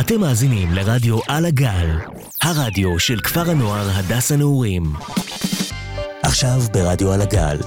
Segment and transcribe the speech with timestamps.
[0.00, 1.98] אתם מאזינים לרדיו על הגל,
[2.42, 4.92] הרדיו של כפר הנוער הדס הנעורים.
[6.22, 7.58] עכשיו ברדיו על הגל.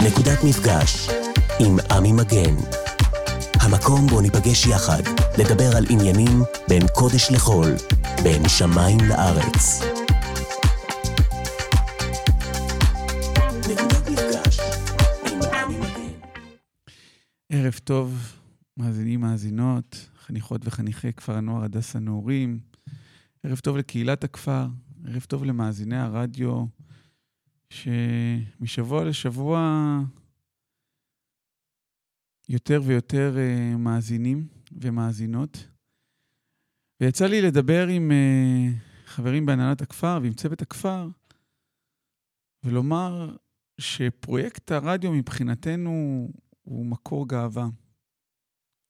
[0.00, 1.08] נקודת מפגש
[1.60, 2.54] עם עמי מגן.
[3.60, 5.02] המקום בו ניפגש יחד,
[5.38, 7.72] לדבר על עניינים בין קודש לחול,
[8.22, 9.80] בין שמיים לארץ.
[17.52, 18.41] ערב טוב,
[18.76, 22.60] מאזינים, מאזינות, חניכות וחניכי כפר הנוער הדס הנעורים.
[23.42, 24.66] ערב טוב לקהילת הכפר,
[25.06, 26.64] ערב טוב למאזיני הרדיו,
[27.70, 29.98] שמשבוע לשבוע
[32.48, 35.68] יותר ויותר uh, מאזינים ומאזינות.
[37.00, 41.08] ויצא לי לדבר עם uh, חברים בהנהלת הכפר ועם צוות הכפר,
[42.64, 43.36] ולומר
[43.78, 46.28] שפרויקט הרדיו מבחינתנו
[46.62, 47.68] הוא מקור גאווה.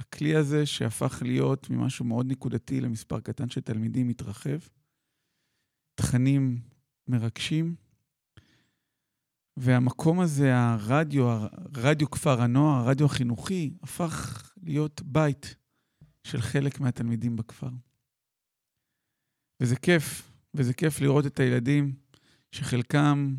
[0.02, 4.58] הכלי הזה שהפך להיות ממשהו מאוד נקודתי למספר קטן של תלמידים מתרחב,
[5.94, 6.60] תכנים
[7.08, 7.74] מרגשים,
[9.56, 15.56] והמקום הזה, הרדיו, רדיו כפר הנוער, הרדיו החינוכי, הפך להיות בית
[16.24, 17.70] של חלק מהתלמידים בכפר.
[19.60, 21.94] וזה כיף, וזה כיף לראות את הילדים
[22.52, 23.34] שחלקם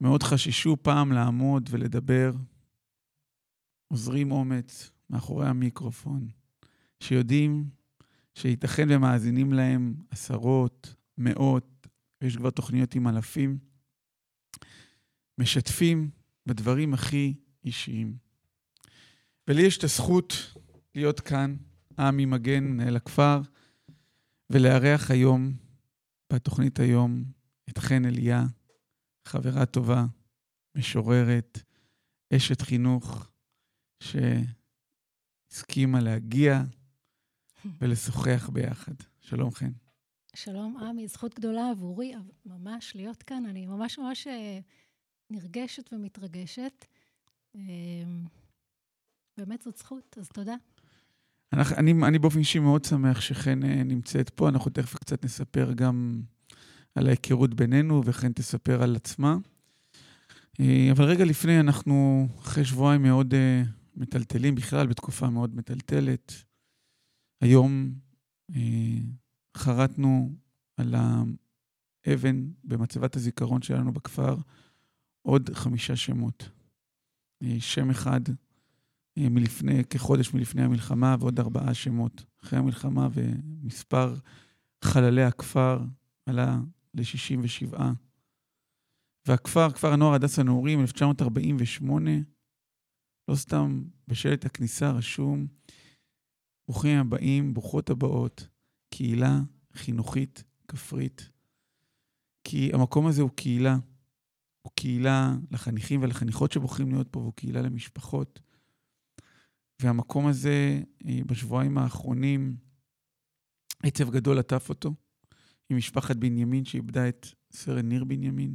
[0.00, 2.32] מאוד חששו פעם לעמוד ולדבר,
[3.88, 6.28] עוזרים אומץ, מאחורי המיקרופון,
[7.00, 7.70] שיודעים
[8.34, 11.86] שייתכן ומאזינים להם עשרות, מאות,
[12.20, 13.58] יש כבר תוכניות עם אלפים,
[15.38, 16.10] משתפים
[16.46, 18.16] בדברים הכי אישיים.
[19.48, 20.32] ולי יש את הזכות
[20.94, 21.56] להיות כאן,
[21.98, 23.40] עמי מגן, מנהל הכפר,
[24.50, 25.52] ולארח היום,
[26.32, 27.24] בתוכנית היום,
[27.70, 28.46] את חן אליה,
[29.24, 30.06] חברה טובה,
[30.76, 31.62] משוררת,
[32.32, 33.28] אשת חינוך,
[34.00, 34.16] ש...
[35.54, 36.62] הסכימה להגיע
[37.80, 38.92] ולשוחח ביחד.
[39.20, 39.70] שלום, חן.
[40.36, 42.14] שלום, עמי, זכות גדולה עבורי
[42.46, 43.46] ממש להיות כאן.
[43.46, 44.58] אני ממש ממש אה,
[45.30, 46.84] נרגשת ומתרגשת.
[47.56, 47.60] אה,
[49.38, 50.54] באמת זאת זכות, אז תודה.
[51.52, 54.48] אני, אני, אני באופן אישי מאוד שמח שחן אה, נמצאת פה.
[54.48, 56.22] אנחנו תכף קצת נספר גם
[56.94, 59.36] על ההיכרות בינינו, וחן תספר על עצמה.
[60.90, 63.34] אבל רגע לפני, אנחנו אחרי שבועיים מאוד
[63.96, 66.32] מטלטלים בכלל, בתקופה מאוד מטלטלת.
[67.40, 67.94] היום
[68.54, 68.98] אה,
[69.56, 70.34] חרטנו
[70.76, 70.94] על
[72.06, 74.36] האבן במצבת הזיכרון שלנו בכפר
[75.22, 76.48] עוד חמישה שמות.
[77.42, 78.20] אה, שם אחד
[79.18, 84.14] אה, מלפני, כחודש מלפני המלחמה, ועוד ארבעה שמות אחרי המלחמה, ומספר
[84.84, 85.80] חללי הכפר
[86.26, 86.58] עלה
[86.94, 87.76] ל-67.
[89.26, 92.10] והכפר, כפר הנוער הדס הנעורים, 1948,
[93.28, 95.46] לא סתם בשלט הכניסה רשום,
[96.68, 98.48] ברוכים הבאים, ברוכות הבאות,
[98.90, 99.40] קהילה
[99.74, 101.30] חינוכית כפרית.
[102.44, 103.76] כי המקום הזה הוא קהילה.
[104.62, 108.40] הוא קהילה לחניכים ולחניכות שבוחרים להיות פה, והוא קהילה למשפחות.
[109.82, 112.56] והמקום הזה, אה, בשבועיים האחרונים,
[113.82, 114.94] עצב גדול עטף אותו,
[115.70, 118.54] עם משפחת בנימין שאיבדה את סרן ניר בנימין,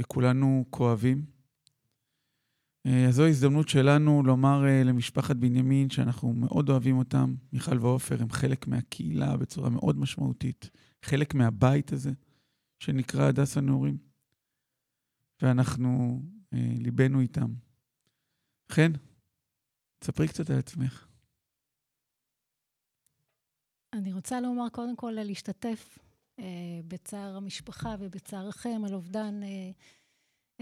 [0.00, 1.31] וכולנו כואבים.
[2.86, 7.34] אה, אז זו ההזדמנות שלנו לומר אה, למשפחת בנימין שאנחנו מאוד אוהבים אותם.
[7.52, 10.70] מיכל ועופר הם חלק מהקהילה בצורה מאוד משמעותית,
[11.02, 12.12] חלק מהבית הזה
[12.78, 13.98] שנקרא הדס הנעורים,
[15.42, 16.22] ואנחנו,
[16.52, 17.54] אה, ליבנו איתם.
[18.72, 18.92] חן,
[19.98, 21.06] תספרי קצת על עצמך.
[23.92, 25.98] אני רוצה לומר קודם כל להשתתף
[26.38, 29.70] אה, בצער המשפחה ובצערכם על אובדן אה, אה,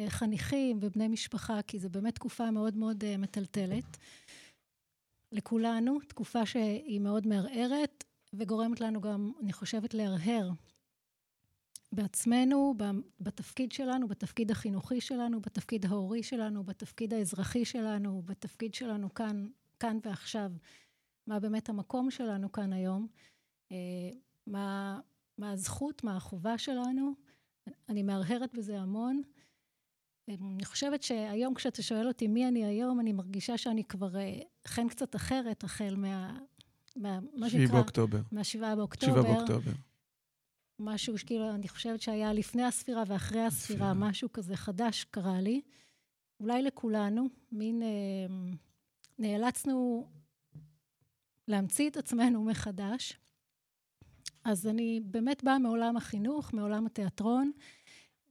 [0.08, 3.96] חניכים ובני משפחה, כי זו באמת תקופה מאוד מאוד אה, מטלטלת
[5.32, 10.50] לכולנו, תקופה שהיא מאוד מערערת וגורמת לנו גם, אני חושבת, להרהר
[11.92, 12.74] בעצמנו,
[13.20, 19.46] בתפקיד שלנו, בתפקיד החינוכי שלנו, בתפקיד ההורי שלנו, בתפקיד האזרחי שלנו, בתפקיד שלנו כאן,
[19.80, 20.52] כאן ועכשיו.
[21.26, 23.06] מה באמת המקום שלנו כאן היום,
[23.72, 24.10] אה,
[24.46, 25.00] מה,
[25.38, 27.14] מה הזכות, מה החובה שלנו.
[27.88, 29.22] אני מהרהרת בזה המון.
[30.34, 34.88] אני חושבת שהיום כשאתה שואל אותי מי אני היום, אני מרגישה שאני כבר אה, חן
[34.88, 36.38] קצת אחרת, החל מה...
[36.96, 37.74] מה מה שנקרא...
[37.74, 38.20] באוקטובר.
[38.32, 39.22] מהשבעה באוקטובר.
[39.22, 39.72] שבעה באוקטובר.
[40.78, 44.08] משהו שכאילו, אני חושבת שהיה לפני הספירה ואחרי הספירה, הספירה.
[44.08, 45.60] משהו כזה חדש קרה לי.
[46.40, 47.82] אולי לכולנו, מין...
[47.82, 47.88] אה,
[49.18, 50.06] נאלצנו
[51.48, 53.18] להמציא את עצמנו מחדש.
[54.44, 57.52] אז אני באמת באה מעולם החינוך, מעולם התיאטרון.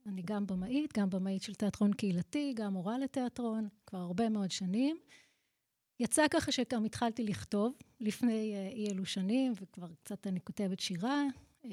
[0.06, 4.96] אני גם במאית, גם במאית של תיאטרון קהילתי, גם מורה לתיאטרון, כבר הרבה מאוד שנים.
[6.00, 11.22] יצא ככה שגם התחלתי לכתוב לפני אה, אי אלו שנים, וכבר קצת אני כותבת שירה,
[11.64, 11.70] אה,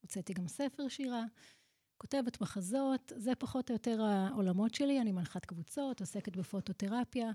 [0.00, 1.24] הוצאתי גם ספר שירה,
[1.98, 7.30] כותבת מחזות, זה פחות או יותר העולמות שלי, אני מנחת קבוצות, עוסקת בפוטותרפיה.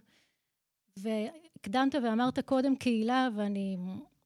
[0.97, 3.77] והקדמת ואמרת קודם קהילה, ואני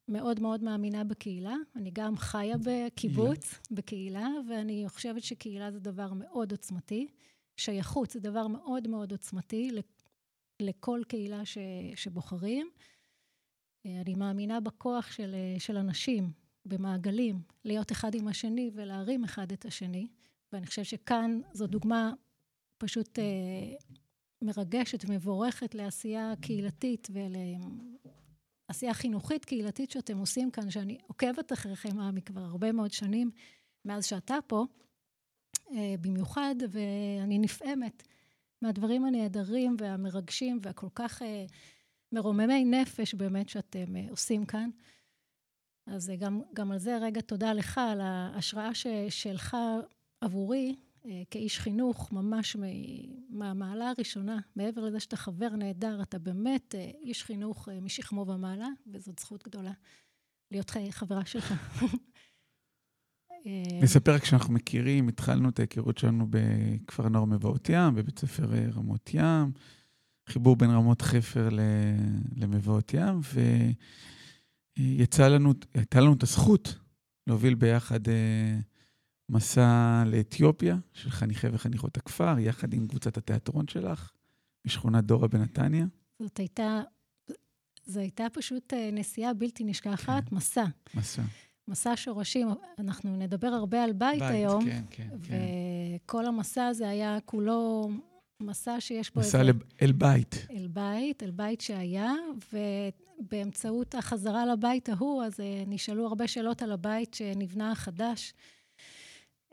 [0.07, 1.55] מאוד מאוד מאמינה בקהילה.
[1.75, 7.07] אני גם חיה בקיבוץ, בקהילה, ואני חושבת שקהילה זה דבר מאוד עוצמתי.
[7.57, 9.71] שייכות זה דבר מאוד מאוד עוצמתי
[10.59, 11.57] לכל קהילה ש,
[11.95, 12.69] שבוחרים.
[13.85, 16.31] אני מאמינה בכוח של, של אנשים
[16.65, 20.07] במעגלים, להיות אחד עם השני ולהרים אחד את השני.
[20.53, 22.13] ואני חושבת שכאן זו דוגמה
[22.77, 23.23] פשוט אה,
[24.41, 27.07] מרגשת ומבורכת לעשייה קהילתית
[28.69, 33.31] ולעשייה חינוכית קהילתית שאתם עושים כאן, שאני עוקבת אחריכם, עמי, כבר הרבה מאוד שנים
[33.85, 34.65] מאז שאתה פה,
[35.71, 38.03] אה, במיוחד, ואני נפעמת
[38.61, 41.45] מהדברים הנהדרים והמרגשים והכל כך אה,
[42.11, 44.69] מרוממי נפש באמת שאתם אה, עושים כאן.
[45.87, 49.57] אז גם, גם על זה רגע תודה לך, על ההשראה ש, שלך
[50.21, 50.75] עבורי,
[51.31, 52.57] כאיש חינוך, ממש
[53.29, 58.67] מהמעלה הראשונה, מעבר לזה שאתה חבר נהדר, אתה באמת אה, איש חינוך אה, משכמו ומעלה,
[58.93, 59.71] וזאת זכות גדולה
[60.51, 61.53] להיות חברה שלך.
[63.81, 68.45] נספר שאנחנו מכירים, התחלנו את ההיכרות שלנו בכפר הנוער מבואות ים, בבית ספר
[68.75, 69.51] רמות ים,
[70.29, 71.49] חיבור בין רמות חפר
[72.35, 73.19] למבואות ים,
[74.77, 76.75] ויצא לנו, הייתה לנו את הזכות
[77.27, 77.99] להוביל ביחד
[79.29, 84.11] מסע לאתיופיה של חניכי וחניכות הכפר, יחד עם קבוצת התיאטרון שלך,
[84.65, 85.85] משכונת דורה בנתניה.
[86.19, 86.81] זאת הייתה,
[87.85, 90.35] זו הייתה פשוט אה, נסיעה בלתי נשכחת, כן.
[90.35, 90.65] מסע.
[90.93, 91.21] מסע.
[91.67, 92.47] מסע שורשים,
[92.79, 94.65] אנחנו נדבר הרבה על בית, בית היום.
[94.65, 95.39] כן, כן, כן.
[96.05, 97.89] וכל המסע הזה היה כולו
[98.39, 99.53] מסע שיש פה מסע איזה...
[99.53, 100.47] מסע אל בית.
[100.51, 102.13] אל בית, אל בית שהיה,
[102.53, 108.33] ובאמצעות החזרה לבית ההוא, אז אה, נשאלו הרבה שאלות על הבית שנבנה חדש.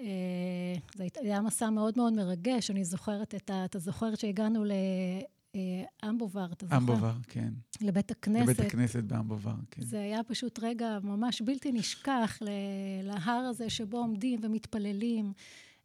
[0.00, 3.64] אה, זה היה מסע מאוד מאוד מרגש, אני זוכרת את ה...
[3.64, 4.64] אתה זוכר שהגענו
[6.04, 6.76] לאמבובר, אתה זוכר?
[6.76, 7.52] אמבובר, כן.
[7.80, 8.42] לבית הכנסת.
[8.42, 9.82] לבית הכנסת באמבובר, כן.
[9.82, 12.38] זה היה פשוט רגע ממש בלתי נשכח
[13.02, 15.32] להר הזה שבו עומדים ומתפללים.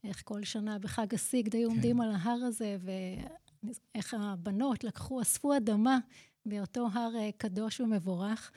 [0.03, 1.75] איך כל שנה בחג הסיגד היו כן.
[1.75, 2.77] עומדים על ההר הזה,
[3.63, 5.99] ואיך הבנות לקחו, אספו אדמה
[6.45, 8.51] באותו הר אה, קדוש ומבורך.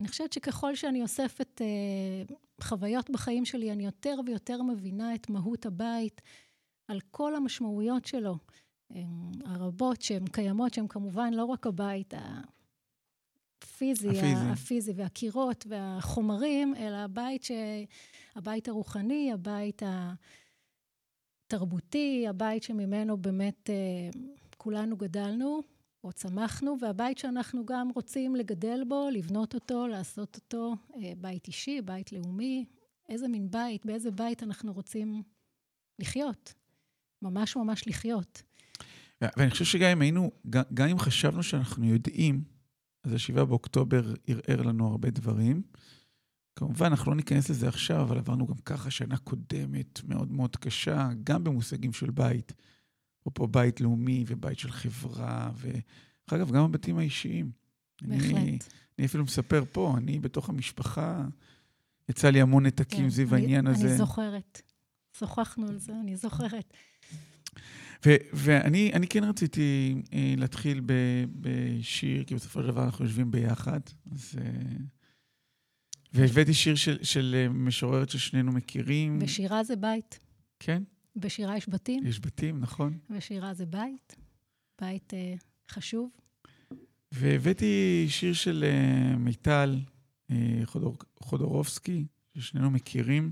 [0.00, 5.66] ואני חושבת שככל שאני אוספת אה, חוויות בחיים שלי, אני יותר ויותר מבינה את מהות
[5.66, 6.20] הבית,
[6.88, 8.38] על כל המשמעויות שלו,
[9.44, 17.42] הרבות שהן קיימות, שהן כמובן לא רק הבית הפיזי, הפיזי, הפיזי והקירות והחומרים, אלא הבית,
[17.42, 17.50] ש...
[18.34, 19.82] הבית הרוחני, הבית
[21.46, 24.10] התרבותי, הבית שממנו באמת אה,
[24.56, 25.60] כולנו גדלנו.
[26.06, 31.80] או צמחנו, והבית שאנחנו גם רוצים לגדל בו, לבנות אותו, לעשות אותו אה, בית אישי,
[31.82, 32.64] בית לאומי,
[33.08, 35.22] איזה מין בית, באיזה בית אנחנו רוצים
[35.98, 36.54] לחיות.
[37.22, 38.42] ממש ממש לחיות.
[39.20, 42.44] ואני חושב שגם אם היינו, גם אם חשבנו שאנחנו יודעים,
[43.04, 45.62] אז ה-7 באוקטובר ערער לנו הרבה דברים.
[46.56, 51.08] כמובן, אנחנו לא ניכנס לזה עכשיו, אבל עברנו גם ככה שנה קודמת מאוד מאוד קשה,
[51.24, 52.52] גם במושגים של בית.
[53.26, 55.82] אפרופו בית לאומי ובית של חברה, ודרך
[56.32, 57.50] אגב, גם הבתים האישיים.
[58.02, 58.30] בהחלט.
[58.36, 58.58] אני,
[58.98, 61.24] אני אפילו מספר פה, אני בתוך המשפחה,
[62.08, 63.88] יצא לי המון נתקים כן, סביב העניין הזה.
[63.88, 64.62] אני זוכרת.
[65.18, 66.72] שוחחנו על זה, אני זוכרת.
[68.06, 73.80] ו- ואני כן רציתי אה, להתחיל ב- בשיר, כי בסופו של דבר אנחנו יושבים ביחד,
[74.12, 74.38] אז...
[74.40, 74.76] אה,
[76.12, 79.18] והבאתי שיר של, של אה, משוררת ששנינו מכירים.
[79.20, 80.18] ושירה זה בית.
[80.60, 80.82] כן.
[81.16, 82.06] בשירה יש בתים.
[82.06, 82.98] יש בתים, נכון.
[83.10, 84.16] ושירה זה בית,
[84.80, 85.34] בית אה,
[85.70, 86.10] חשוב.
[87.12, 89.80] והבאתי שיר של אה, מיטל
[90.30, 92.06] אה, חודור, חודורובסקי,
[92.38, 93.30] ששנינו מכירים.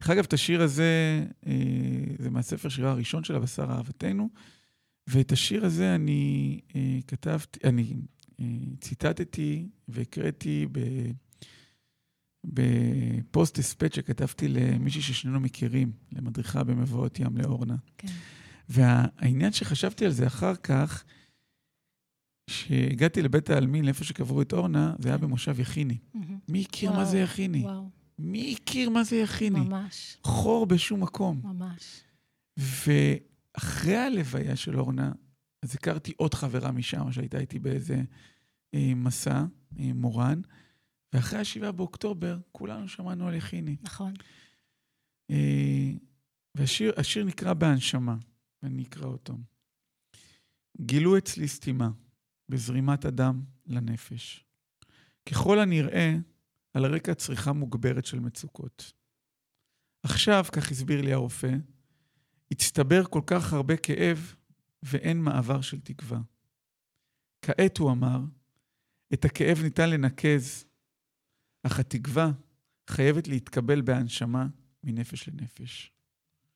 [0.00, 1.52] דרך אגב, את השיר הזה, אה,
[2.18, 4.28] זה מהספר שירה הראשון שלה, בשר אהבתנו,
[5.06, 7.94] ואת השיר הזה אני אה, כתבתי, אני
[8.40, 8.46] אה,
[8.80, 10.80] ציטטתי והקראתי ב...
[12.46, 17.76] בפוסט הספט שכתבתי למישהי ששנינו מכירים, למדריכה במבואות ים לאורנה.
[17.98, 18.08] כן.
[18.68, 21.04] והעניין שחשבתי על זה אחר כך,
[22.50, 25.98] כשהגעתי לבית העלמין, לאיפה שקברו את אורנה, זה היה במושב יכיני.
[25.98, 26.18] Mm-hmm.
[26.48, 27.62] מי הכיר וואו, מה זה יכיני?
[27.62, 27.90] וואו.
[28.18, 29.60] מי הכיר מה זה יכיני?
[29.60, 30.16] ממש.
[30.22, 31.40] חור בשום מקום.
[31.44, 32.00] ממש.
[32.56, 35.12] ואחרי הלוויה של אורנה,
[35.62, 38.02] אז הכרתי עוד חברה משם, שהייתה איתי באיזה
[38.74, 39.44] אה, מסע,
[39.80, 40.40] אה, מורן.
[41.16, 43.76] ואחרי השבעה באוקטובר, כולנו שמענו על יכיני.
[43.82, 44.14] נכון.
[45.30, 45.92] אה,
[46.54, 48.16] והשיר נקרא בהנשמה,
[48.62, 49.34] ואני אקרא אותו.
[50.80, 51.90] גילו אצלי סתימה,
[52.48, 54.44] בזרימת הדם לנפש.
[55.28, 56.16] ככל הנראה,
[56.74, 58.92] על רקע צריכה מוגברת של מצוקות.
[60.02, 61.54] עכשיו, כך הסביר לי הרופא,
[62.50, 64.34] הצטבר כל כך הרבה כאב
[64.82, 66.20] ואין מעבר של תקווה.
[67.42, 68.20] כעת, הוא אמר,
[69.12, 70.66] את הכאב ניתן לנקז,
[71.66, 72.30] אך התקווה
[72.90, 74.46] חייבת להתקבל בהנשמה
[74.84, 75.92] מנפש לנפש.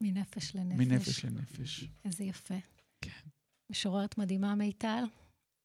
[0.01, 0.79] מנפש לנפש.
[0.79, 1.85] מנפש לנפש.
[2.05, 2.55] איזה יפה.
[3.01, 3.29] כן.
[3.71, 5.05] משוררת מדהימה מיטל,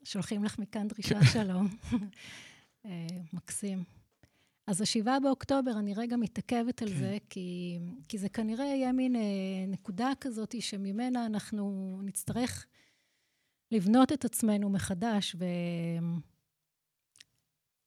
[0.04, 1.68] שולחים לך מכאן דרישה שלום.
[2.86, 3.84] אה, מקסים.
[4.68, 7.00] אז השבעה באוקטובר, אני רגע מתעכבת על כן.
[7.00, 9.22] זה, כי, כי זה כנראה יהיה מין אה,
[9.68, 12.66] נקודה כזאת שממנה אנחנו נצטרך
[13.72, 15.36] לבנות את עצמנו מחדש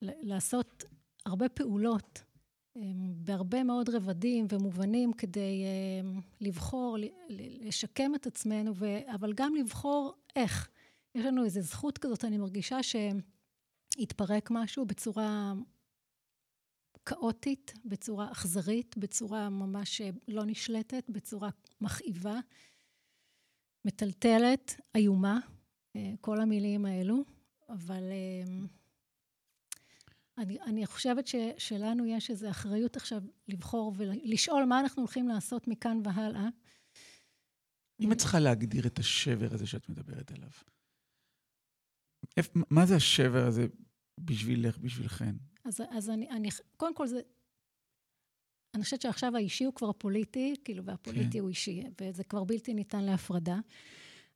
[0.02, 0.84] ולעשות
[1.26, 2.22] הרבה פעולות
[2.76, 2.82] אה,
[3.16, 6.96] בהרבה מאוד רבדים ומובנים כדי אה, לבחור,
[7.60, 10.68] לשקם את עצמנו, ו- אבל גם לבחור איך.
[11.14, 15.52] יש לנו איזו זכות כזאת, אני מרגישה שהתפרק משהו בצורה
[17.06, 22.38] כאוטית, בצורה אכזרית, בצורה ממש לא נשלטת, בצורה מכאיבה,
[23.84, 25.38] מטלטלת, איומה,
[25.96, 27.24] אה, כל המילים האלו,
[27.68, 28.66] אבל אה,
[30.38, 35.68] אני, אני חושבת ש, שלנו יש איזו אחריות עכשיו לבחור ולשאול מה אנחנו הולכים לעשות
[35.68, 36.48] מכאן והלאה.
[38.00, 40.50] אם את צריכה להגדיר את השבר הזה שאת מדברת עליו,
[42.70, 43.66] מה זה השבר הזה
[44.18, 45.34] בשבילך, בשבילכן?
[45.64, 47.20] אז, אז אני, אני, קודם כל זה,
[48.74, 51.38] אני חושבת שעכשיו האישי הוא כבר פוליטי, כאילו, והפוליטי כן.
[51.38, 53.58] הוא אישי, וזה כבר בלתי ניתן להפרדה.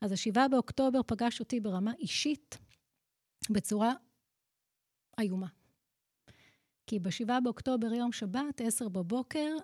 [0.01, 2.59] אז השבעה באוקטובר פגש אותי ברמה אישית
[3.51, 3.93] בצורה
[5.21, 5.49] איומה.
[6.87, 9.57] כי בשבעה באוקטובר, יום שבת, עשר בבוקר,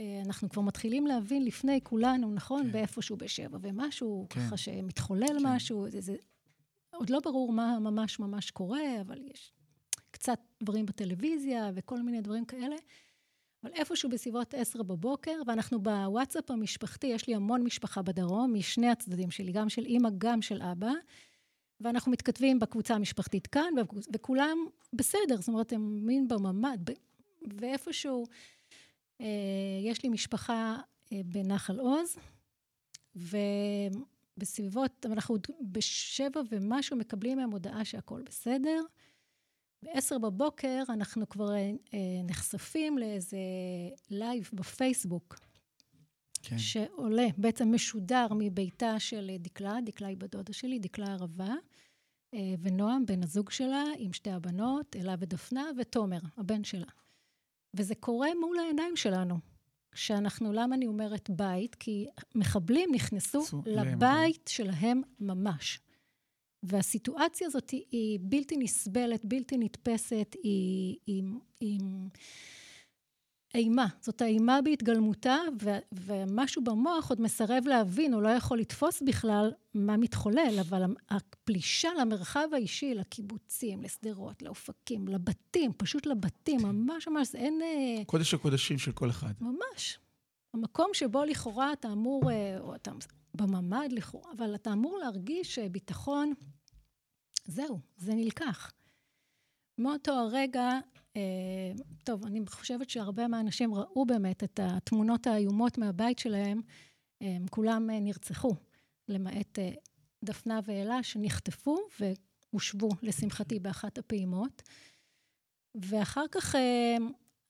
[0.00, 2.62] אה, אנחנו כבר מתחילים להבין לפני כולנו, נכון?
[2.62, 2.72] כן.
[2.72, 4.40] באיפשהו בשבע ומשהו, כן.
[4.40, 5.46] ככה שמתחולל כן.
[5.46, 6.16] משהו, זה, זה...
[6.90, 9.52] עוד לא ברור מה ממש ממש קורה, אבל יש
[10.10, 12.76] קצת דברים בטלוויזיה וכל מיני דברים כאלה.
[13.64, 19.30] אבל איפשהו בסביבות עשר בבוקר, ואנחנו בוואטסאפ המשפחתי, יש לי המון משפחה בדרום, משני הצדדים
[19.30, 20.90] שלי, גם של אימא, גם של אבא,
[21.80, 23.74] ואנחנו מתכתבים בקבוצה המשפחתית כאן,
[24.12, 24.58] וכולם
[24.92, 26.90] בסדר, זאת אומרת, הם מין בממ"ד,
[27.58, 28.26] ואיפשהו
[29.20, 29.26] אה,
[29.82, 30.76] יש לי משפחה
[31.12, 32.16] אה, בנחל עוז,
[34.36, 38.82] ובסביבות, אנחנו בשבע ומשהו מקבלים מהם הודעה שהכל בסדר.
[39.82, 41.70] ב-10 בבוקר אנחנו כבר אה,
[42.24, 43.38] נחשפים לאיזה
[44.10, 45.36] live בפייסבוק,
[46.48, 46.58] כן.
[46.58, 51.54] שעולה, בעצם משודר מביתה של דקלה, דקלה היא בת דודה שלי, דקלה ערבה,
[52.34, 56.86] אה, ונועם, בן הזוג שלה, עם שתי הבנות, אלה ודפנה, ותומר, הבן שלה.
[57.74, 59.38] וזה קורה מול העיניים שלנו.
[59.94, 61.74] שאנחנו, למה אני אומרת בית?
[61.74, 65.80] כי מחבלים נכנסו לבית שלהם ממש.
[66.62, 71.22] והסיטואציה הזאת היא, היא בלתי נסבלת, בלתי נתפסת, היא, היא,
[71.60, 71.80] היא
[73.56, 73.86] אימה.
[74.00, 79.96] זאת האימה בהתגלמותה, ו, ומשהו במוח עוד מסרב להבין, הוא לא יכול לתפוס בכלל מה
[79.96, 87.60] מתחולל, אבל הפלישה למרחב האישי, לקיבוצים, לשדרות, לאופקים, לבתים, פשוט לבתים, ממש ממש, זה אין...
[87.62, 89.32] אה, קודש הקודשים של כל אחד.
[89.40, 89.98] ממש.
[90.54, 92.92] המקום שבו לכאורה אתה אמור, אה, או אתה
[93.34, 96.32] בממ"ד לכאורה, אבל אתה אמור להרגיש אה, ביטחון,
[97.44, 98.72] זהו, זה נלקח.
[99.78, 100.70] מאותו הרגע,
[102.04, 106.60] טוב, אני חושבת שהרבה מהאנשים ראו באמת את התמונות האיומות מהבית שלהם,
[107.22, 108.54] אה, כולם אה, נרצחו,
[109.08, 109.70] למעט אה,
[110.24, 114.62] דפנה ואלה שנחטפו והושבו, לשמחתי, באחת הפעימות.
[115.74, 116.96] ואחר כך, אה,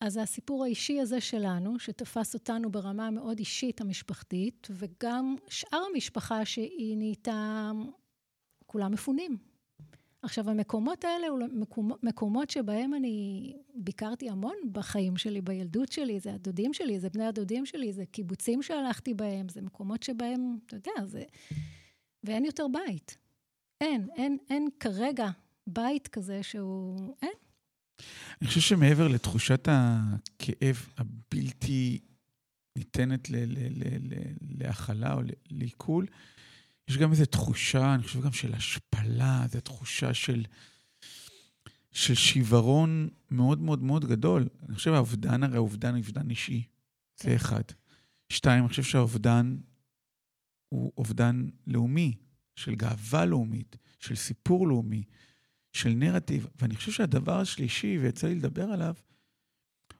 [0.00, 6.96] אז הסיפור האישי הזה שלנו, שתפס אותנו ברמה המאוד אישית המשפחתית, וגם שאר המשפחה שהיא
[6.96, 7.70] נהייתה,
[8.66, 9.55] כולם מפונים.
[10.26, 16.74] עכשיו, המקומות האלה, מקומות, מקומות שבהם אני ביקרתי המון בחיים שלי, בילדות שלי, זה הדודים
[16.74, 21.22] שלי, זה בני הדודים שלי, זה קיבוצים שהלכתי בהם, זה מקומות שבהם, אתה יודע, זה...
[22.24, 23.16] ואין יותר בית.
[23.80, 25.28] אין, אין, אין כרגע
[25.66, 27.14] בית כזה שהוא...
[27.22, 27.32] אין.
[28.40, 31.98] אני חושב שמעבר לתחושת הכאב הבלתי
[32.78, 36.06] ניתנת ל- ל- ל- ל- להכלה או ל- לעיכול,
[36.88, 40.44] יש גם איזו תחושה, אני חושב גם של השפלה, זו תחושה של,
[41.92, 44.48] של שיוורון מאוד מאוד מאוד גדול.
[44.68, 46.62] אני חושב האובדן, הרי האובדן הוא אובדן אישי.
[47.16, 47.28] כן.
[47.28, 47.62] זה אחד.
[48.28, 49.56] שתיים, אני חושב שהאובדן
[50.68, 52.14] הוא אובדן לאומי,
[52.56, 55.04] של גאווה לאומית, של סיפור לאומי,
[55.72, 56.46] של נרטיב.
[56.60, 58.94] ואני חושב שהדבר השלישי, ויצא לי לדבר עליו,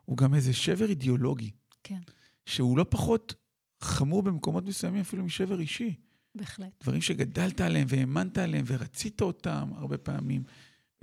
[0.04, 1.50] הוא גם איזה שבר אידיאולוגי.
[1.82, 2.00] כן.
[2.46, 3.34] שהוא לא פחות
[3.80, 5.94] חמור במקומות מסוימים אפילו משבר אישי.
[6.36, 6.82] בהחלט.
[6.82, 10.42] דברים שגדלת עליהם והאמנת עליהם ורצית אותם הרבה פעמים.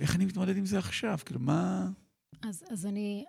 [0.00, 1.18] איך אני מתמודד עם זה עכשיו?
[1.24, 1.88] כאילו, מה...
[2.42, 3.24] אז, אז אני,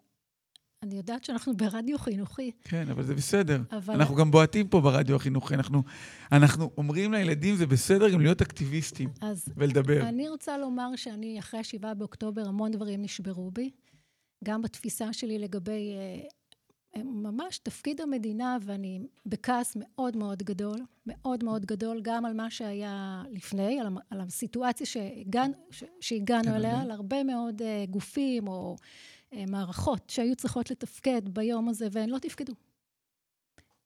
[0.84, 2.52] אני יודעת שאנחנו ברדיו חינוכי.
[2.64, 3.62] כן, אבל זה בסדר.
[3.72, 3.94] אבל...
[3.96, 5.54] אנחנו גם בועטים פה ברדיו החינוכי.
[5.54, 5.84] אנחנו,
[6.32, 10.02] אנחנו אומרים לילדים, זה בסדר גם להיות אקטיביסטים אז ולדבר.
[10.02, 13.72] אני רוצה לומר שאני, אחרי 7 באוקטובר, המון דברים נשברו בי.
[14.44, 16.28] גם בתפיסה שלי לגבי אה,
[17.04, 23.24] ממש תפקיד המדינה, ואני בכעס מאוד מאוד גדול, מאוד מאוד גדול, גם על מה שהיה
[23.32, 25.54] לפני, על, על הסיטואציה שהגענו,
[26.00, 31.70] שהגענו כן, אליה, על הרבה מאוד uh, גופים או uh, מערכות שהיו צריכות לתפקד ביום
[31.70, 32.54] הזה, והן לא תפקדו.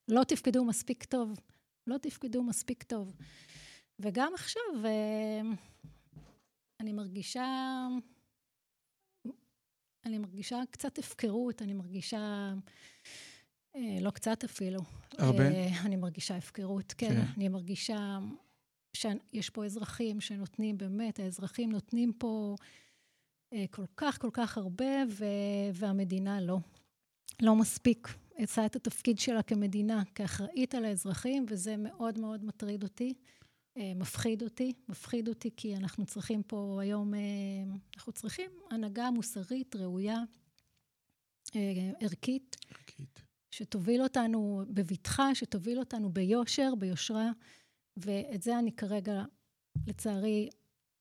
[0.08, 1.40] לא תפקדו מספיק טוב.
[1.88, 3.16] לא תפקדו מספיק טוב.
[4.00, 5.56] וגם עכשיו, uh,
[6.80, 7.88] אני מרגישה...
[10.06, 12.54] אני מרגישה קצת הפקרות, אני מרגישה...
[13.76, 14.80] אה, לא קצת אפילו.
[15.18, 15.48] הרבה?
[15.52, 17.10] אה, אני מרגישה הפקרות, כן.
[17.10, 17.26] כן.
[17.38, 18.20] אני מרגישה
[18.94, 22.56] שיש פה אזרחים שנותנים, באמת, האזרחים נותנים פה
[23.54, 26.58] אה, כל כך, כל כך הרבה, ו- והמדינה לא.
[27.42, 28.08] לא מספיק.
[28.36, 33.14] עשה את התפקיד שלה כמדינה, כאחראית על האזרחים, וזה מאוד מאוד מטריד אותי.
[33.78, 37.14] מפחיד אותי, מפחיד אותי כי אנחנו צריכים פה היום,
[37.96, 40.18] אנחנו צריכים הנהגה מוסרית, ראויה,
[42.00, 42.58] ערכית.
[42.72, 43.22] ערכית.
[43.52, 47.32] שתוביל אותנו בבטחה, שתוביל אותנו ביושר, ביושרה,
[47.98, 49.24] ואת זה אני כרגע,
[49.88, 50.50] לצערי,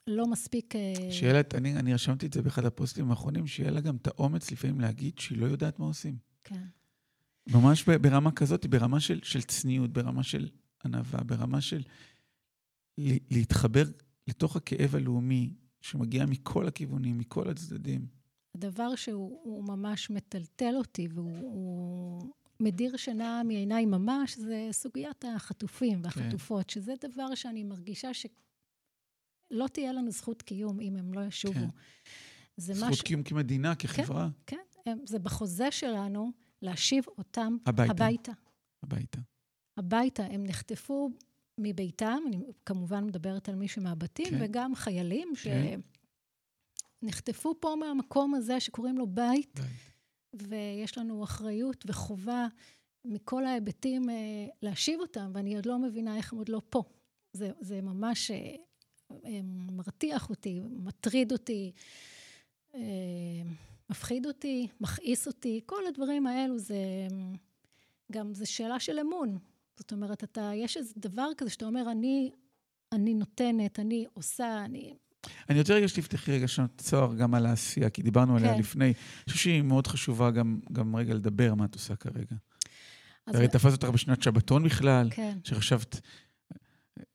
[0.07, 0.77] לא מספיק...
[0.77, 4.07] אה, שיהיה לה, אני, אני רשמתי את זה באחד הפוסטים האחרונים, שיהיה לה גם את
[4.07, 6.17] האומץ לפעמים להגיד שהיא לא יודעת מה עושים.
[6.45, 6.65] כן.
[7.47, 10.49] ממש ברמה כזאת, ברמה של, של צניעות, ברמה של
[10.85, 11.83] ענווה, ברמה של
[13.31, 13.85] להתחבר
[14.29, 18.07] לתוך הכאב הלאומי שמגיע מכל הכיוונים, מכל הצדדים.
[18.55, 22.23] הדבר שהוא ממש מטלטל אותי והוא
[22.61, 26.73] מדיר שינה מעיניי ממש, זה סוגיית החטופים והחטופות, כן.
[26.73, 31.55] שזה דבר שאני מרגישה שלא תהיה לנו זכות קיום אם הם לא ישובו.
[31.55, 31.69] כן.
[32.57, 33.03] זכות מש...
[33.03, 34.29] קיום כמדינה, כחברה.
[34.47, 34.99] כן, כן.
[35.07, 36.33] זה בחוזה שלנו
[36.63, 37.93] להשיב אותם הביתה.
[37.93, 38.33] הביתה.
[38.83, 39.19] הביתה.
[39.77, 40.25] הביתה.
[40.25, 41.11] הם נחטפו
[41.59, 44.39] מביתם, אני כמובן מדברת על מישהו מהבתים, כן.
[44.41, 45.81] וגם חיילים כן.
[47.03, 49.61] שנחטפו פה מהמקום הזה שקוראים לו בית.
[49.61, 50.49] בית.
[50.49, 52.47] ויש לנו אחריות וחובה
[53.05, 56.83] מכל ההיבטים אה, להשיב אותם, ואני עוד לא מבינה איך הם עוד לא פה.
[57.33, 58.55] זה, זה ממש אה,
[59.25, 61.73] אה, מרתיח אותי, מטריד אותי,
[63.91, 66.77] מפחיד אותי, מכעיס אותי, כל הדברים האלו זה
[68.13, 69.39] גם, זה שאלה של אמון.
[69.79, 72.31] זאת אומרת, אתה, יש איזה דבר כזה שאתה אומר, אני,
[72.93, 74.95] אני נותנת, אני עושה, אני
[75.49, 78.59] אני רוצה רגע שתפתחי רגע שנות צוהר גם על העשייה, כי דיברנו עליה כן.
[78.59, 78.85] לפני.
[78.85, 78.95] אני
[79.29, 82.37] חושב שהיא מאוד חשובה גם, גם רגע לדבר מה את עושה כרגע.
[83.27, 83.49] הרי זה...
[83.49, 85.39] תפס אותך בשנת שבתון בכלל, כן.
[85.45, 86.01] שחשבת,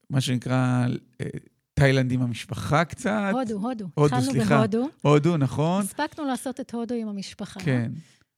[0.10, 0.86] מה שנקרא,
[1.22, 1.28] אה,
[1.74, 3.32] תאילנד עם המשפחה קצת.
[3.32, 3.88] הודו, הודו.
[3.94, 4.58] הודו, סליחה.
[4.58, 4.90] בהודו.
[5.02, 5.84] הודו, נכון.
[5.84, 7.60] הספקנו לעשות את הודו עם המשפחה.
[7.60, 7.92] כן.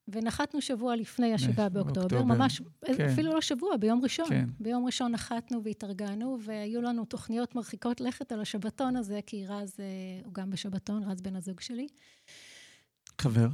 [0.08, 2.62] ונחתנו שבוע לפני השבעה באוקטובר, ממש,
[2.96, 3.08] כן.
[3.08, 4.28] אפילו לא שבוע, ביום ראשון.
[4.28, 4.48] כן.
[4.60, 9.84] ביום ראשון נחתנו והתארגנו, והיו לנו תוכניות מרחיקות לכת על השבתון הזה, כי רז, אה,
[10.24, 11.86] הוא גם בשבתון, רז בן הזוג שלי.
[13.20, 13.48] חבר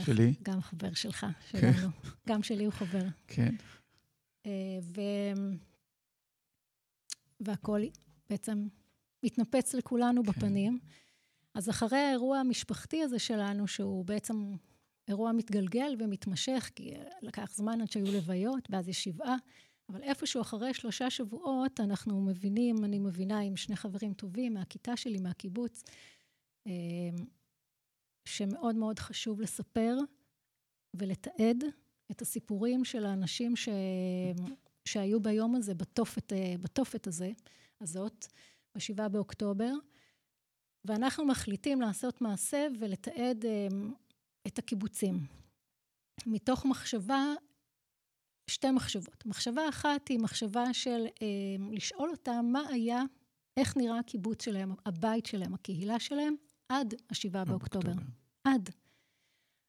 [0.00, 0.34] שלי.
[0.42, 1.58] גם חבר שלך, כן.
[1.60, 1.92] שלנו.
[2.02, 2.08] כן.
[2.28, 3.04] גם שלי הוא חבר.
[3.26, 3.54] כן.
[4.46, 4.50] אה,
[4.82, 5.00] ו...
[7.40, 7.80] והכל
[8.30, 8.66] בעצם
[9.24, 10.30] התנפץ לכולנו כן.
[10.30, 10.78] בפנים.
[11.54, 14.54] אז אחרי האירוע המשפחתי הזה שלנו, שהוא בעצם
[15.08, 19.36] אירוע מתגלגל ומתמשך, כי לקח זמן עד שהיו לוויות, ואז יש שבעה.
[19.88, 25.18] אבל איפשהו אחרי שלושה שבועות, אנחנו מבינים, אני מבינה עם שני חברים טובים מהכיתה שלי,
[25.20, 25.82] מהקיבוץ,
[26.66, 26.72] אה,
[28.24, 29.96] שמאוד מאוד חשוב לספר
[30.96, 31.64] ולתעד
[32.10, 33.68] את הסיפורים של האנשים ש...
[34.84, 37.30] שהיו ביום הזה, בתופת, אה, בתופת הזה,
[37.80, 38.26] הזאת,
[38.74, 39.72] ב-7 באוקטובר,
[40.84, 43.68] ואנחנו מחליטים לעשות מעשה ולתעד אה,
[44.46, 45.26] את הקיבוצים.
[46.26, 47.24] מתוך מחשבה,
[48.50, 49.26] שתי מחשבות.
[49.26, 51.26] מחשבה אחת היא מחשבה של אה,
[51.72, 53.02] לשאול אותם מה היה,
[53.56, 56.34] איך נראה הקיבוץ שלהם, הבית שלהם, הקהילה שלהם,
[56.68, 57.92] עד השבעה באוקטובר.
[58.44, 58.70] עד.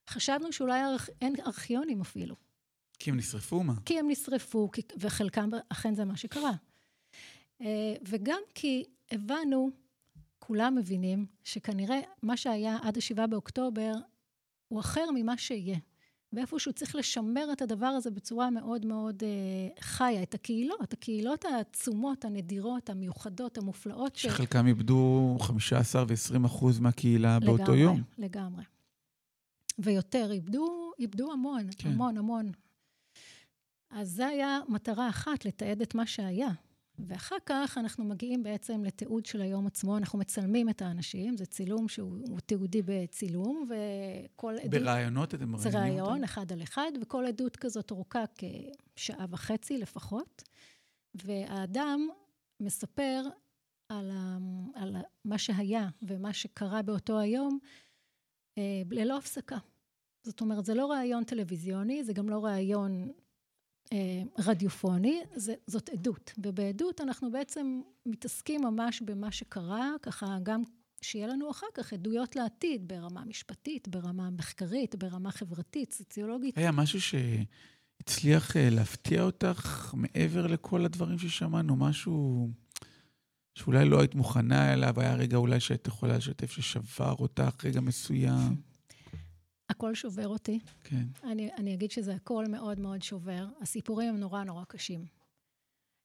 [0.10, 1.10] חשבנו שאולי ארכ...
[1.22, 2.36] אין ארכיונים אפילו.
[3.00, 3.74] כי הם נשרפו מה?
[3.86, 4.82] כי הם נשרפו, כי...
[5.00, 6.52] וחלקם אכן זה מה שקרה.
[7.62, 9.70] אה, וגם כי הבנו,
[10.40, 13.92] כולם מבינים, שכנראה מה שהיה עד השבעה באוקטובר
[14.68, 15.78] הוא אחר ממה שיהיה.
[16.34, 22.26] ואיפשהו צריך לשמר את הדבר הזה בצורה מאוד מאוד אה, חיה, את הקהילות, הקהילות העצומות,
[22.26, 24.16] הנדירות, המיוחדות, המופלאות.
[24.16, 24.68] שחלקם ש...
[24.68, 28.02] איבדו 15 ו-20 אחוז מהקהילה לגמרי, באותו יום.
[28.18, 28.64] לגמרי.
[29.80, 31.90] ויותר, איבדו, איבדו המון, כן.
[31.90, 32.52] המון, המון.
[33.90, 36.50] אז זו הייתה מטרה אחת, לתעד את מה שהיה.
[37.00, 41.88] ואחר כך אנחנו מגיעים בעצם לתיעוד של היום עצמו, אנחנו מצלמים את האנשים, זה צילום
[41.88, 44.82] שהוא תיעודי בצילום, וכל עדות...
[44.82, 45.72] ברעיונות אתם מראיינים אותם?
[45.72, 48.24] זה רעיון, אחד על אחד, וכל עדות כזאת ארוכה
[48.96, 50.44] כשעה וחצי לפחות.
[51.16, 52.08] והאדם
[52.60, 53.22] מספר
[53.90, 54.38] על, ה,
[54.76, 57.60] על מה שהיה ומה שקרה באותו היום
[58.58, 59.58] אה, ללא הפסקה.
[60.24, 63.12] זאת אומרת, זה לא ראיון טלוויזיוני, זה גם לא ראיון
[64.40, 66.34] רדיופוני, זה, זאת עדות.
[66.38, 70.64] ובעדות אנחנו בעצם מתעסקים ממש במה שקרה, ככה גם
[71.02, 76.58] שיהיה לנו אחר כך עדויות לעתיד ברמה משפטית, ברמה מחקרית, ברמה חברתית, סוציולוגית.
[76.58, 82.50] היה משהו שהצליח אה, להפתיע אותך מעבר לכל הדברים ששמענו, משהו
[83.56, 88.68] שאולי לא היית מוכנה אליו, היה רגע אולי שהיית יכולה לשתף ששבר אותך, רגע מסוים.
[89.70, 90.60] הכל שובר אותי.
[90.84, 91.04] כן.
[91.24, 93.48] אני, אני אגיד שזה הכל מאוד מאוד שובר.
[93.62, 95.06] הסיפורים הם נורא נורא קשים.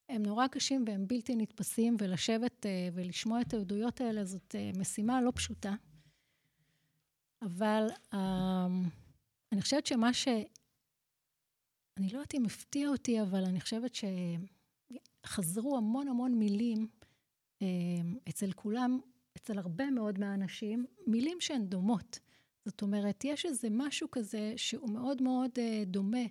[0.09, 5.21] הם נורא קשים והם בלתי נתפסים, ולשבת uh, ולשמוע את העדויות האלה זאת uh, משימה
[5.21, 5.75] לא פשוטה.
[7.41, 8.17] אבל uh,
[9.51, 10.27] אני חושבת שמה ש...
[11.97, 13.91] אני לא יודעת אם הפתיע אותי, אבל אני חושבת
[15.25, 16.87] שחזרו המון המון מילים
[17.59, 17.63] uh,
[18.29, 18.99] אצל כולם,
[19.37, 22.19] אצל הרבה מאוד מהאנשים, מילים שהן דומות.
[22.65, 26.25] זאת אומרת, יש איזה משהו כזה שהוא מאוד מאוד uh, דומה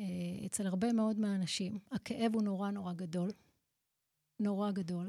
[0.00, 0.02] uh,
[0.46, 1.78] אצל הרבה מאוד מהאנשים.
[1.92, 3.30] הכאב הוא נורא נורא גדול,
[4.40, 5.06] נורא גדול.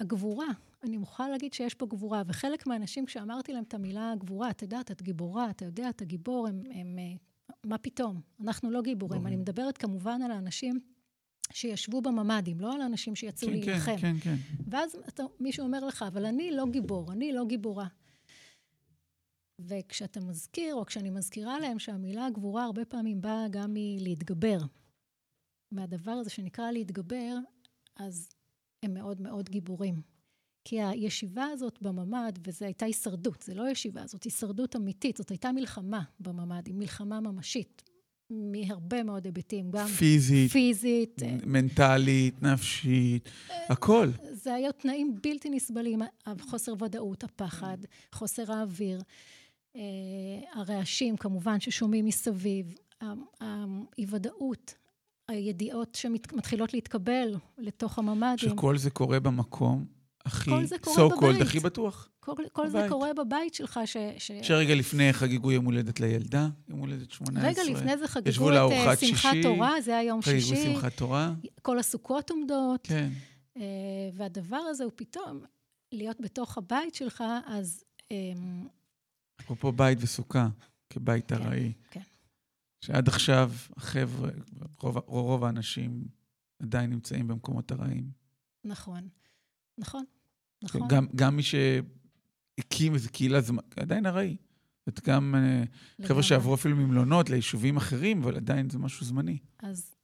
[0.00, 0.46] והגבורה,
[0.82, 4.90] אני מוכרחה להגיד שיש פה גבורה, וחלק מהאנשים, כשאמרתי להם את המילה גבורה, את יודעת,
[4.90, 7.18] את גיבורה, אתה יודע, אתה גיבור, הם, הם uh,
[7.64, 8.20] מה פתאום?
[8.40, 9.26] אנחנו לא גיבורים.
[9.26, 10.80] אני מדברת כמובן על האנשים
[11.52, 13.96] שישבו בממ"דים, לא על אנשים שיצאו כן, להילחם.
[13.96, 14.36] כן, כן, כן.
[14.70, 17.86] ואז אתה, מישהו אומר לך, אבל אני לא גיבור, אני לא גיבורה.
[19.60, 24.58] וכשאתה מזכיר, או כשאני מזכירה להם שהמילה גבורה הרבה פעמים באה גם מלהתגבר,
[25.74, 27.36] מהדבר הזה שנקרא להתגבר,
[27.96, 28.28] אז
[28.84, 30.02] הם מאוד מאוד גיבורים.
[30.64, 35.52] כי הישיבה הזאת בממ"ד, וזו הייתה הישרדות, זה לא ישיבה, זאת הישרדות אמיתית, זאת הייתה
[35.52, 37.82] מלחמה בממ"ד, היא מלחמה ממשית.
[38.30, 43.28] מהרבה מאוד היבטים, גם פיזית, פיזית, מנטלית, נפשית,
[43.68, 44.08] הכל.
[44.32, 46.02] זה היו תנאים בלתי נסבלים,
[46.40, 47.78] חוסר ודאות, הפחד,
[48.12, 49.02] חוסר האוויר,
[49.76, 49.80] אה,
[50.54, 52.74] הרעשים כמובן ששומעים מסביב,
[53.40, 54.74] האי-ודאות,
[55.28, 58.50] הידיעות שמתחילות להתקבל לתוך הממ"דים.
[58.50, 59.84] שכל זה קורה במקום
[60.24, 60.50] הכי,
[60.84, 62.08] so called, הכי בטוח.
[62.20, 63.96] כל, כל זה קורה בבית שלך, ש...
[64.18, 64.30] ש...
[64.42, 67.50] שרגע לפני חגגו יום הולדת לילדה, יום הולדת 18.
[67.50, 70.56] רגע לפני זה חגגו את uh, שמחת שישי, תורה, זה היה יום חגגו שישי.
[70.56, 71.32] חגגו שמחת תורה.
[71.62, 72.80] כל הסוכות עומדות.
[72.86, 73.10] כן.
[73.56, 73.60] Uh,
[74.14, 75.40] והדבר הזה הוא פתאום,
[75.92, 77.84] להיות בתוך הבית שלך, אז...
[78.02, 78.68] Um,
[79.40, 80.48] אפרופו בית וסוכה,
[80.90, 81.72] כבית כן, ארעי.
[81.90, 82.00] כן.
[82.80, 84.30] שעד עכשיו החבר'ה,
[84.80, 86.04] רוב, רוב האנשים
[86.62, 88.10] עדיין נמצאים במקומות ארעיים.
[88.64, 89.08] נכון,
[89.78, 90.04] נכון,
[90.62, 90.88] נכון.
[90.88, 94.36] גם, גם מי שהקים איזו קהילה, זה עדיין ארעי.
[94.86, 95.64] זאת גם אה,
[96.06, 99.38] חבר'ה שעברו אפילו ממלונות ליישובים אחרים, אבל עדיין זה משהו זמני.
[99.58, 99.94] אז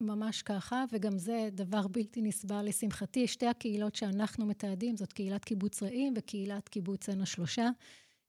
[0.00, 3.26] ממש ככה, וגם זה דבר בלתי נסבל לשמחתי.
[3.26, 7.70] שתי הקהילות שאנחנו מתעדים, זאת קהילת קיבוץ רעים וקהילת קיבוץ עין השלושה.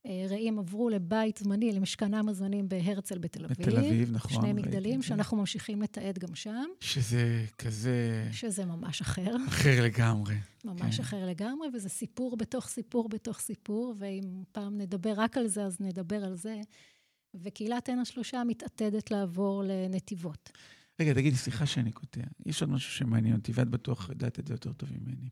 [0.06, 3.56] אה, רעים עברו לבית זמני, למשכנם הזמנים בהרצל בתל אביב.
[3.66, 4.42] בתל אביב, נכון.
[4.42, 6.64] שני מגדלים, שאנחנו ממשיכים לתעד גם שם.
[6.80, 8.28] שזה כזה...
[8.32, 9.36] שזה ממש אחר.
[9.48, 10.34] אחר לגמרי.
[10.64, 11.02] ממש כן.
[11.02, 15.80] אחר לגמרי, וזה סיפור בתוך סיפור בתוך סיפור, ואם פעם נדבר רק על זה, אז
[15.80, 16.60] נדבר על זה.
[17.34, 20.50] וקהילת עין השלושה מתעתדת לעבור לנתיבות.
[21.00, 22.20] רגע, תגידי, סליחה שאני קוטע.
[22.46, 25.28] יש עוד משהו שמעניין אותי, ואת בטוח יודעת את זה יותר טוב ממני.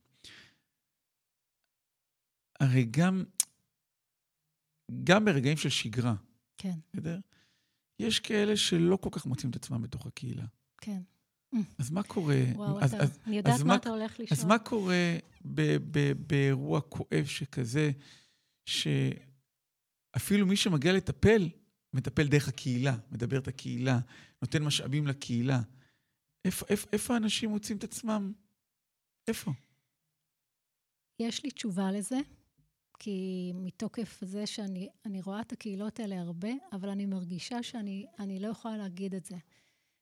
[2.60, 3.24] הרי גם
[5.04, 6.14] גם ברגעים של שגרה.
[6.56, 6.78] כן.
[6.94, 7.18] בסדר?
[7.98, 10.44] יש כאלה שלא כל כך מוצאים את עצמם בתוך הקהילה.
[10.80, 11.00] כן.
[11.78, 12.42] אז מה קורה?
[12.54, 14.38] וואו, אז, אתה, אז, אני יודעת מה אתה הולך לשאול.
[14.38, 17.90] אז מה קורה ב, ב, באירוע כואב שכזה,
[18.66, 21.48] שאפילו מי שמגיע לטפל,
[21.92, 23.98] מטפל דרך הקהילה, מדבר את הקהילה,
[24.42, 25.60] נותן משאבים לקהילה.
[26.44, 28.32] איפה, איפה, איפה האנשים מוצאים את עצמם?
[29.28, 29.50] איפה?
[31.20, 32.18] יש לי תשובה לזה.
[32.98, 38.76] כי מתוקף זה שאני רואה את הקהילות האלה הרבה, אבל אני מרגישה שאני לא יכולה
[38.76, 39.36] להגיד את זה.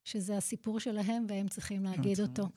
[0.07, 2.49] שזה הסיפור שלהם והם צריכים להגיד אותו.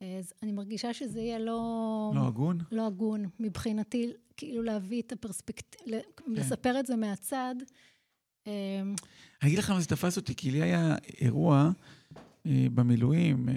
[0.00, 2.12] אז אני מרגישה שזה יהיה לא...
[2.14, 2.58] לא הגון?
[2.72, 3.28] לא הגון.
[3.40, 6.24] מבחינתי, כאילו להביא את הפרספקטיבה, כן.
[6.28, 7.54] לספר את זה מהצד.
[8.46, 8.52] אמ,
[9.42, 11.70] אני אגיד לך מה זה תפס אותי, כי לי היה אירוע
[12.46, 13.54] אה, במילואים, אה,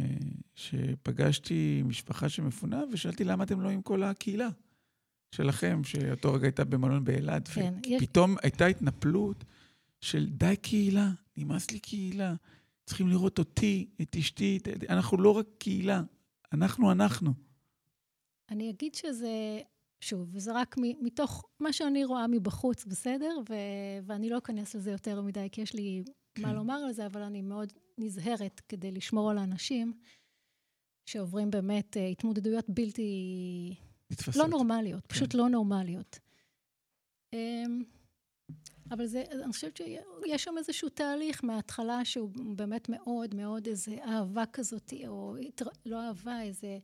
[0.56, 4.50] שפגשתי משפחה שמפונה, ושאלתי למה אתם לא עם כל הקהילה.
[5.36, 8.38] שלכם, שאותו רגע הייתה במלון באילת, כן, ופתאום יש...
[8.44, 9.44] הייתה התנפלות
[10.02, 12.36] של די קהילה, נמאס לי קהילה,
[12.86, 16.02] צריכים לראות אותי, את אשתי, אנחנו לא רק קהילה,
[16.54, 17.34] אנחנו אנחנו.
[18.50, 19.60] אני אגיד שזה,
[20.02, 23.40] שוב, וזה רק מתוך מה שאני רואה מבחוץ, בסדר?
[23.50, 26.04] ו- ואני לא אכנס לזה יותר מדי, כי יש לי
[26.36, 26.42] כן.
[26.42, 29.94] מה לומר על זה, אבל אני מאוד נזהרת כדי לשמור על האנשים
[31.06, 33.76] שעוברים באמת uh, התמודדויות בלתי...
[34.12, 34.36] נתפסות.
[34.36, 35.08] לא נורמליות, כן.
[35.08, 36.20] פשוט לא נורמליות.
[37.36, 37.38] Um,
[38.92, 44.46] אבל זה, אני חושבת שיש שם איזשהו תהליך מההתחלה שהוא באמת מאוד מאוד איזה אהבה
[44.54, 45.36] כזאת, או
[45.86, 46.78] לא אהבה, איזה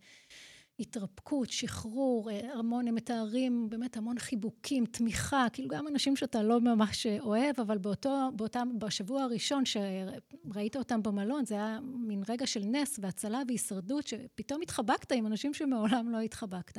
[0.80, 7.08] התרפקות, שחרור, המון, הם מתארים באמת המון חיבוקים, תמיכה, כאילו גם אנשים שאתה לא ממש
[7.20, 13.00] אוהב, אבל באותו, באותם, בשבוע הראשון שראית אותם במלון, זה היה מין רגע של נס
[13.02, 16.78] והצלה והישרדות, שפתאום התחבקת עם אנשים שמעולם לא התחבקת.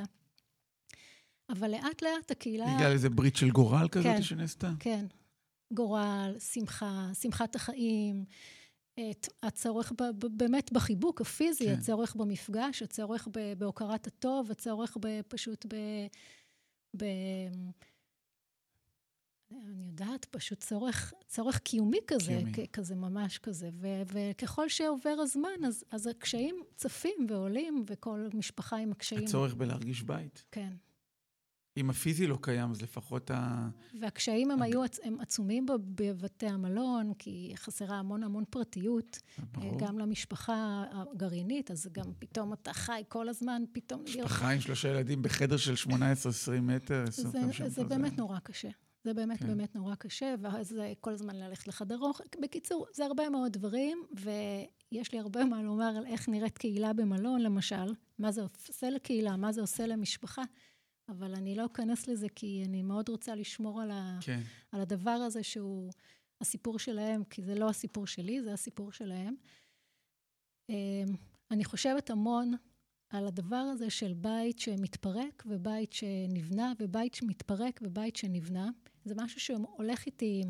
[1.48, 2.76] אבל לאט לאט הקהילה...
[2.76, 4.72] בגלל איזה ברית של גורל כזאת כן, שנעשתה?
[4.78, 5.06] כן.
[5.72, 8.24] גורל, שמחה, שמחת החיים,
[8.94, 11.72] את הצורך ב, ב, באמת בחיבוק הפיזי, כן.
[11.72, 13.28] הצורך במפגש, הצורך
[13.58, 14.96] בהוקרת הטוב, הצורך
[15.28, 15.76] פשוט ב...
[16.96, 17.04] ב
[19.50, 22.68] אני יודעת, פשוט צורך, צורך קיומי כזה, קיומי.
[22.72, 23.70] כזה ממש כזה.
[23.72, 29.24] ו, וככל שעובר הזמן, אז, אז הקשיים צפים ועולים, וכל משפחה עם הקשיים.
[29.24, 30.44] הצורך בלהרגיש בית.
[30.50, 30.72] כן.
[31.76, 33.68] אם הפיזי לא קיים, אז לפחות ה...
[34.00, 39.18] והקשיים הם היו הם עצומים בבתי המלון, כי חסרה המון המון פרטיות,
[39.52, 39.78] ברור.
[39.78, 44.02] גם למשפחה הגרעינית, אז גם פתאום אתה חי כל הזמן, פתאום...
[44.04, 45.90] משפחה עם שלושה ילדים בחדר של 18-20
[46.62, 47.70] מטר, 25 מטר.
[47.70, 48.68] זה באמת נורא קשה.
[49.04, 49.46] זה באמת כן.
[49.46, 52.24] באמת נורא קשה, ואז כל הזמן ללכת לחדר אוכל.
[52.42, 57.40] בקיצור, זה הרבה מאוד דברים, ויש לי הרבה מה לומר על איך נראית קהילה במלון,
[57.40, 60.42] למשל, מה זה עושה לקהילה, מה זה עושה למשפחה.
[61.08, 64.18] אבל אני לא אכנס לזה, כי אני מאוד רוצה לשמור על, ה...
[64.22, 64.40] כן.
[64.72, 65.92] על הדבר הזה שהוא
[66.40, 69.34] הסיפור שלהם, כי זה לא הסיפור שלי, זה הסיפור שלהם.
[70.68, 71.06] אמ,
[71.50, 72.52] אני חושבת המון
[73.08, 78.70] על הדבר הזה של בית שמתפרק, ובית שנבנה, ובית שמתפרק, ובית שנבנה.
[79.04, 80.42] זה משהו שהולך איתי,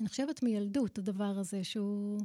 [0.00, 2.20] אני חושבת מילדות, הדבר הזה, שהוא...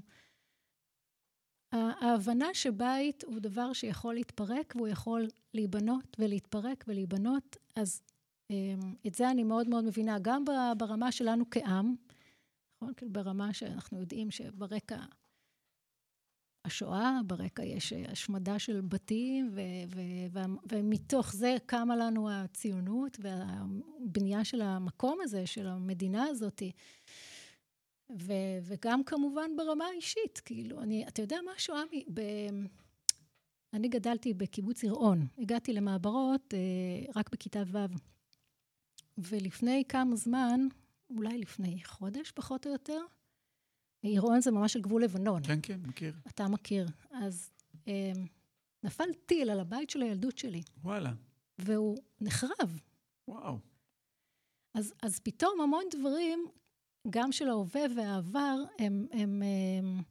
[2.00, 8.02] ההבנה שבית הוא דבר שיכול להתפרק והוא יכול להיבנות ולהתפרק ולהיבנות, אז
[8.50, 10.44] אמ, את זה אני מאוד מאוד מבינה, גם
[10.78, 11.96] ברמה שלנו כעם,
[12.76, 12.94] נכון?
[12.94, 14.98] כאילו ברמה שאנחנו יודעים שברקע
[16.66, 19.62] השואה, ברקע יש השמדה של בתים, ו-
[19.96, 26.72] ו- ו- ומתוך זה קמה לנו הציונות והבנייה של המקום הזה, של המדינה הזאתי.
[28.10, 32.06] ו- וגם כמובן ברמה האישית, כאילו, אני, אתה יודע משהו, עמי?
[32.14, 32.22] ב...
[33.74, 35.28] אני גדלתי בקיבוץ יראון.
[35.38, 36.60] הגעתי למעברות אה,
[37.16, 37.78] רק בכיתה ו'.
[39.18, 40.60] ולפני כמה זמן,
[41.10, 43.02] אולי לפני חודש פחות או יותר,
[44.04, 45.44] יראון זה ממש על גבול לבנון.
[45.44, 46.14] כן, כן, מכיר.
[46.28, 46.88] אתה מכיר.
[47.12, 47.52] אז
[47.88, 48.12] אה,
[48.84, 50.62] נפל טיל על הבית של הילדות שלי.
[50.84, 51.14] וואלה.
[51.60, 52.80] והוא נחרב.
[53.28, 53.58] וואו.
[54.74, 56.48] אז, אז פתאום המון דברים
[57.10, 59.44] גם של ההווה והעבר, הם, הם,
[59.80, 60.02] הם,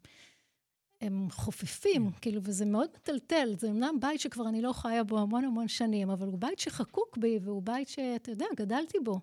[1.00, 2.18] הם חופפים, כן.
[2.20, 3.54] כאילו, וזה מאוד מטלטל.
[3.59, 7.16] זה אמנם בית שכבר אני לא חיה בו המון המון שנים, אבל הוא בית שחקוק
[7.16, 9.20] בי, והוא בית שאתה יודע, גדלתי בו.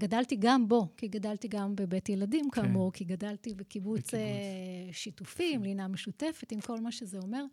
[0.00, 2.62] גדלתי גם בו, כי גדלתי גם בבית ילדים, כן.
[2.62, 4.14] כאמור, כי גדלתי בקיבוץ, בקיבוץ.
[4.14, 7.44] אה, שיתופי, עם לינה משותפת, עם כל מה שזה אומר.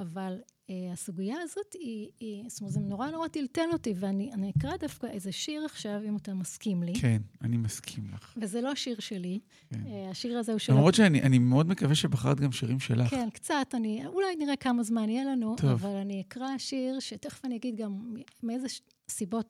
[0.00, 0.38] אבל
[0.70, 5.06] אה, הסוגיה הזאת היא, היא, זאת אומרת, זה נורא נורא טלטל אותי, ואני אקרא דווקא
[5.06, 6.92] איזה שיר עכשיו, אם אתה מסכים לי.
[7.00, 8.34] כן, אני מסכים לך.
[8.36, 9.80] וזה לא שיר שלי, כן.
[9.86, 10.72] אה, השיר הזה הוא של...
[10.72, 13.10] למרות שאני מאוד מקווה שבחרת גם שירים שלך.
[13.10, 15.70] כן, קצת, אני, אולי נראה כמה זמן יהיה לנו, טוב.
[15.70, 18.66] אבל אני אקרא שיר שתכף אני אגיד גם מאיזה
[19.10, 19.48] סיבות,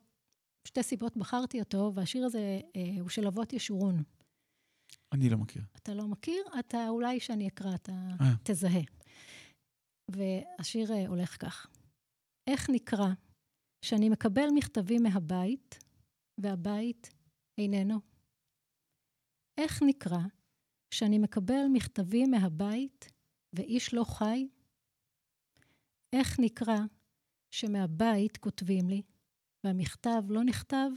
[0.69, 4.03] שתי סיבות בחרתי אותו, והשיר הזה אה, הוא של אבות ישורון.
[5.13, 5.63] אני לא מכיר.
[5.77, 6.43] אתה לא מכיר?
[6.59, 8.33] אתה, אולי שאני אקרא, אתה אה.
[8.43, 9.00] תזהה.
[10.17, 11.67] והשיר אה, הולך כך:
[12.47, 13.09] איך נקרא
[13.85, 15.79] שאני מקבל מכתבים מהבית
[16.41, 17.11] והבית
[17.59, 18.01] איננו?
[19.61, 20.23] איך נקרא
[20.95, 23.13] שאני מקבל מכתבים מהבית
[23.53, 24.49] ואיש לא חי?
[26.13, 26.79] איך נקרא
[27.51, 29.03] שמהבית כותבים לי
[29.65, 30.91] והמכתב לא נכתב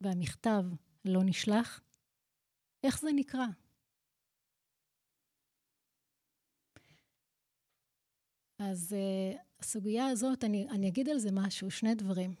[0.00, 0.62] והמכתב
[1.04, 1.80] לא נשלח?
[2.86, 3.46] איך זה נקרא?
[8.70, 12.34] אז uh, הסוגיה הזאת, אני, אני אגיד על זה משהו, שני דברים.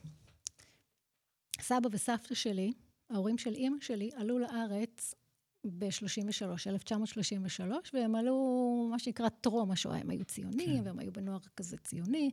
[1.60, 2.72] סבא וסבתא שלי,
[3.10, 5.14] ההורים של אימא שלי, עלו לארץ
[5.64, 9.96] ב-33, 1933, והם עלו, מה שנקרא, טרום השואה.
[9.96, 10.86] הם היו ציונים, כן.
[10.86, 12.30] והם היו בנוער כזה ציוני,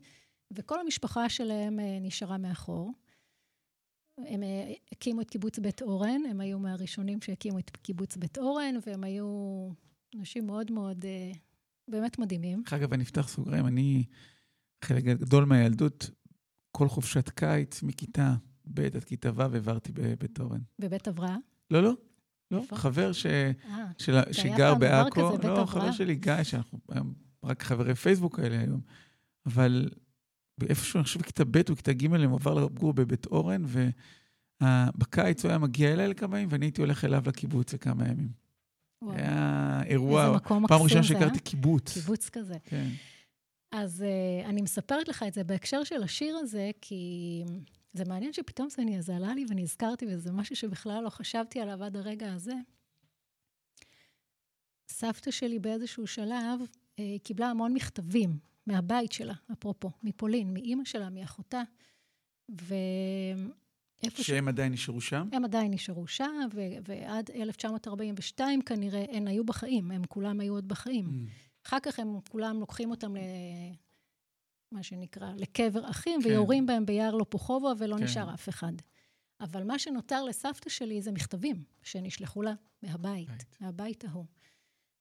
[0.52, 2.92] וכל המשפחה שלהם uh, נשארה מאחור.
[4.18, 8.76] הם uh, הקימו את קיבוץ בית אורן, הם היו מהראשונים שהקימו את קיבוץ בית אורן,
[8.86, 9.70] והם היו
[10.16, 11.32] אנשים מאוד מאוד, אה,
[11.90, 12.62] באמת מדהימים.
[12.62, 14.04] דרך אגב, אני אפתח סוגריים, אני,
[14.84, 16.10] חלק גדול מהילדות,
[16.72, 20.62] כל חופשת קיץ, מכיתה ב' עד כיתה ו', העברתי בבית אורן.
[20.80, 21.36] בבית הבראה?
[21.72, 21.94] לא, לא.
[22.52, 22.76] לא, איפה?
[22.76, 23.26] חבר ש...
[23.26, 23.52] אה,
[23.98, 24.18] של...
[24.32, 25.20] שגר בעכו.
[25.20, 25.68] לא, הבראה?
[25.68, 28.82] חבר שלי, גיא, שאנחנו היום רק חברי פייסבוק כאלה היום.
[29.46, 29.90] אבל
[30.62, 33.64] איפשהו, אני חושב בכיתה ב' או כיתה ג', הם עבר לגור בבית אורן,
[34.64, 38.30] ובקיץ הוא היה מגיע אליי לכמה ימים, ואני הייתי הולך אליו לקיבוץ לכמה ימים.
[39.08, 41.04] היה אירוע, פעם ראשונה זה, אה?
[41.20, 41.94] שהכרתי קיבוץ.
[41.94, 42.58] קיבוץ כזה.
[42.66, 42.88] כן.
[43.72, 44.02] אז
[44.44, 47.44] uh, אני מספרת לך את זה בהקשר של השיר הזה, כי
[47.94, 51.84] זה מעניין שפתאום זה, אני- זה עלה לי ונזכרתי, וזה משהו שבכלל לא חשבתי עליו
[51.84, 52.54] עד הרגע הזה.
[54.90, 61.62] סבתא שלי באיזשהו שלב uh, קיבלה המון מכתבים מהבית שלה, אפרופו, מפולין, מאימא שלה, מאחותה,
[62.50, 63.54] ואיפה
[64.10, 64.22] ש...
[64.22, 65.30] שהם עדיין נשארו שם?
[65.32, 70.68] הם עדיין נשארו שם, ו- ועד 1942 כנראה הן היו בחיים, הם כולם היו עוד
[70.68, 71.06] בחיים.
[71.06, 71.68] Mm.
[71.68, 73.20] אחר כך הם כולם לוקחים אותם ל...
[74.72, 76.30] מה שנקרא, לקבר אחים, כן.
[76.30, 78.04] ויורים בהם ביער לופוחובו, ולא כן.
[78.04, 78.74] נשאר אף אחד.
[79.42, 83.46] אבל מה שנותר לסבתא שלי זה מכתבים שנשלחו לה מהבית, בית.
[83.62, 84.26] מהבית ההוא.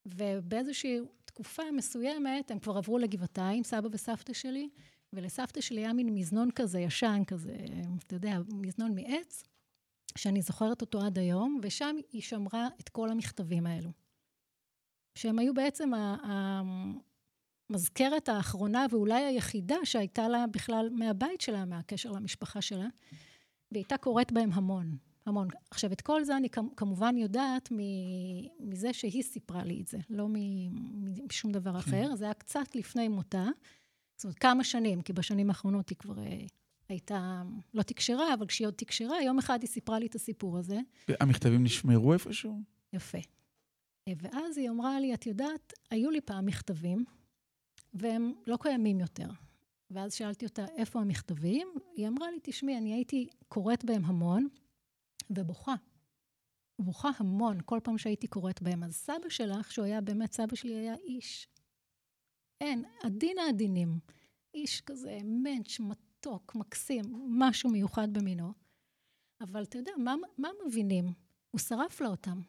[0.05, 4.69] ובאיזושהי תקופה מסוימת, הם כבר עברו לגבעתיים, סבא וסבתא שלי,
[5.13, 7.55] ולסבתא שלי היה מין מזנון כזה, ישן כזה,
[8.07, 9.43] אתה יודע, מזנון מעץ,
[10.17, 13.91] שאני זוכרת אותו עד היום, ושם היא שמרה את כל המכתבים האלו.
[15.15, 15.91] שהם היו בעצם
[17.69, 22.87] המזכרת האחרונה ואולי היחידה שהייתה לה בכלל מהבית שלה, מהקשר למשפחה שלה,
[23.71, 25.47] והיא הייתה קוראת בהם המון, המון.
[25.71, 27.69] עכשיו, את כל זה אני כמ- כמובן יודעת
[28.59, 32.15] מזה שהיא סיפרה לי את זה, לא משום דבר אחר.
[32.15, 33.45] זה היה קצת לפני מותה,
[34.19, 36.45] זאת אומרת, כמה שנים, כי בשנים האחרונות היא כבר אה,
[36.89, 40.79] הייתה, לא תקשרה, אבל כשהיא עוד תקשרה, יום אחד היא סיפרה לי את הסיפור הזה.
[41.07, 42.61] המכתבים נשמרו איפשהו?
[42.93, 43.17] יפה.
[44.07, 47.05] אה, ואז היא אמרה לי, את יודעת, היו לי פעם מכתבים,
[47.93, 49.27] והם לא קיימים יותר.
[49.91, 51.67] ואז שאלתי אותה, איפה המכתבים?
[51.95, 54.47] היא אמרה לי, תשמעי, אני הייתי קוראת בהם המון,
[55.29, 55.75] ובוכה.
[56.79, 58.83] בוכה המון, כל פעם שהייתי קוראת בהם.
[58.83, 61.47] אז סבא שלך, שהוא היה באמת, סבא שלי היה איש,
[62.61, 63.99] אין, עדין העדינים.
[64.53, 68.53] איש כזה מענץ', מתוק, מקסים, משהו מיוחד במינו.
[69.41, 71.13] אבל אתה יודע, מה, מה מבינים?
[71.51, 72.41] הוא שרף לה אותם.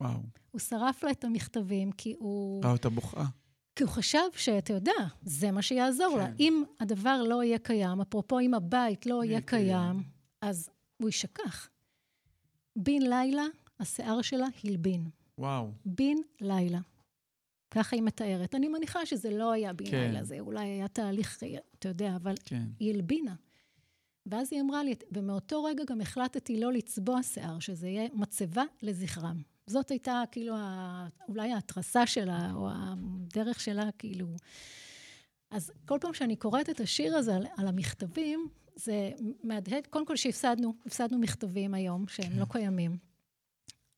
[0.00, 0.20] וואו.
[0.50, 2.64] הוא שרף לה את המכתבים כי הוא...
[2.64, 3.24] ראה אותה בוכה.
[3.76, 4.92] כי הוא חשב שאתה יודע,
[5.22, 6.26] זה מה שיעזור לה.
[6.26, 6.34] כן.
[6.40, 9.66] אם הדבר לא יהיה קיים, אפרופו אם הבית לא יהיה קיים.
[9.66, 10.02] קיים,
[10.40, 11.68] אז הוא יישכח.
[12.76, 13.44] בן לילה,
[13.80, 15.10] השיער שלה הלבין.
[15.38, 15.72] וואו.
[15.84, 16.80] בן לילה.
[17.70, 18.54] ככה היא מתארת.
[18.54, 20.24] אני מניחה שזה לא היה בן כן.
[20.24, 21.38] זה אולי היה תהליך,
[21.78, 22.62] אתה יודע, אבל כן.
[22.80, 23.34] היא הלבינה.
[24.26, 29.42] ואז היא אמרה לי, ומאותו רגע גם החלטתי לא לצבוע שיער, שזה יהיה מצבה לזכרם.
[29.66, 34.26] זאת הייתה כאילו ה- אולי ההתרסה שלה, או הדרך שלה, כאילו...
[35.50, 39.10] אז כל פעם שאני קוראת את השיר הזה על, על המכתבים, זה
[39.44, 42.96] מהדהד, קודם כל שהפסדנו, הפסדנו מכתבים היום, שהם לא קיימים.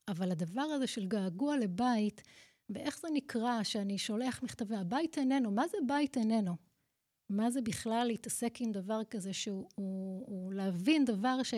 [0.07, 2.21] אבל הדבר הזה של געגוע לבית,
[2.75, 6.55] ואיך זה נקרא שאני שולח מכתבי, הבית איננו, מה זה בית איננו?
[7.29, 11.53] מה זה בכלל להתעסק עם דבר כזה שהוא הוא, הוא להבין דבר ש,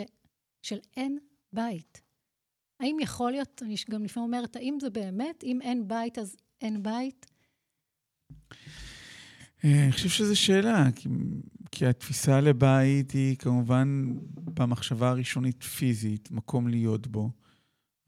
[0.62, 1.20] של אין
[1.54, 2.02] בית?
[2.80, 6.84] האם יכול להיות, אני גם לפעמים אומרת, האם זה באמת, אם אין בית אז אין
[6.84, 7.26] בית?
[9.66, 11.10] אה, אני חושב שזו שאלה, כי,
[11.72, 17.32] כי התפיסה לבית היא כמובן במחשבה הראשונית פיזית, מקום להיות בו,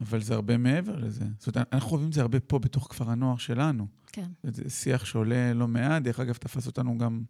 [0.00, 1.24] אבל זה הרבה מעבר לזה.
[1.38, 3.86] זאת אומרת, אנחנו חווים את זה הרבה פה בתוך כפר הנוער שלנו.
[4.06, 4.30] כן.
[4.42, 7.22] זה שיח שעולה לא מעט, דרך אגב, תפס אותנו גם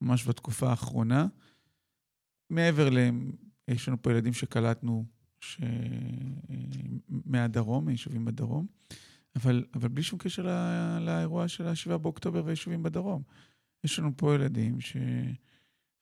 [0.00, 1.26] ממש בתקופה האחרונה.
[2.50, 2.98] מעבר ל...
[3.68, 5.04] יש לנו פה ילדים שקלטנו
[5.40, 5.60] ש...
[7.08, 8.66] מהדרום, מיישובים בדרום,
[9.36, 13.22] אבל, אבל בלי שום קשר לא, לאירוע של ה-7 באוקטובר והיישובים בדרום.
[13.84, 14.78] יש לנו פה ילדים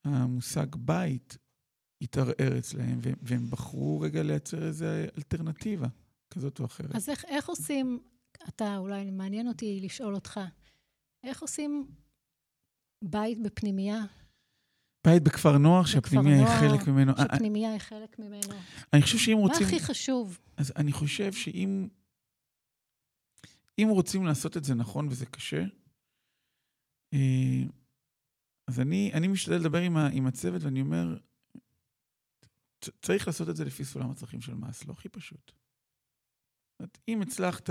[0.06, 1.38] שהמושג בית
[2.00, 5.86] התערער אצלהם, והם, והם בחרו רגע לייצר איזו אלטרנטיבה
[6.30, 6.94] כזאת או אחרת.
[6.94, 8.00] אז איך, איך עושים,
[8.48, 10.40] אתה, אולי מעניין אותי לשאול אותך,
[11.24, 11.86] איך עושים
[13.04, 14.04] בית בפנימייה,
[15.06, 17.12] בית בכפר נוער, שהפנימיה היא נוער, חלק ממנו.
[17.12, 18.52] שפנימייה היא חלק ממנו?
[18.92, 19.66] אני חושב שאם מה רוצים...
[19.66, 20.38] הכי חשוב?
[20.56, 21.88] אז אני חושב שאם
[23.78, 25.64] אם רוצים לעשות את זה נכון וזה קשה,
[27.14, 27.62] אה,
[28.68, 31.16] אז אני, אני משתדל לדבר עם, ה, עם הצוות ואני אומר,
[33.02, 35.50] צריך לעשות את זה לפי סולם הצרכים של מאסלו, הכי פשוט.
[35.50, 37.70] זאת אומרת, אם הצלחת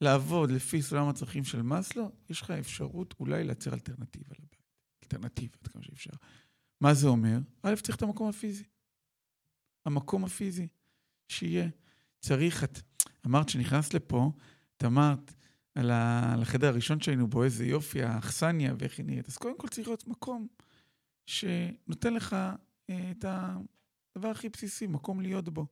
[0.00, 4.62] לעבוד לפי סולם הצרכים של מאסלו, יש לך אפשרות אולי לייצר אלטרנטיבה לבית.
[5.02, 6.10] אלטרנטיבה, עד כמה שאפשר.
[6.80, 7.38] מה זה אומר?
[7.62, 8.64] א', צריך את המקום הפיזי.
[9.86, 10.68] המקום הפיזי,
[11.28, 11.68] שיהיה.
[12.20, 12.78] צריך, את
[13.26, 14.32] אמרת שנכנסת לפה,
[14.76, 15.34] את אמרת,
[15.74, 19.28] על, ה, החדר הראשון שהיינו בו, איזה יופי, האכסניה ואיך היא נראית.
[19.28, 20.46] אז קודם כל צריך להיות מקום
[21.26, 22.36] שנותן לך
[22.90, 23.24] אה, את
[24.16, 25.66] הדבר הכי בסיסי, מקום להיות בו.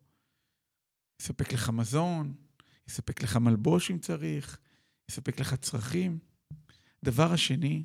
[1.21, 2.35] יספק לך מזון,
[2.89, 4.59] יספק לך מלבוש אם צריך,
[5.11, 6.19] יספק לך צרכים.
[7.05, 7.85] דבר השני,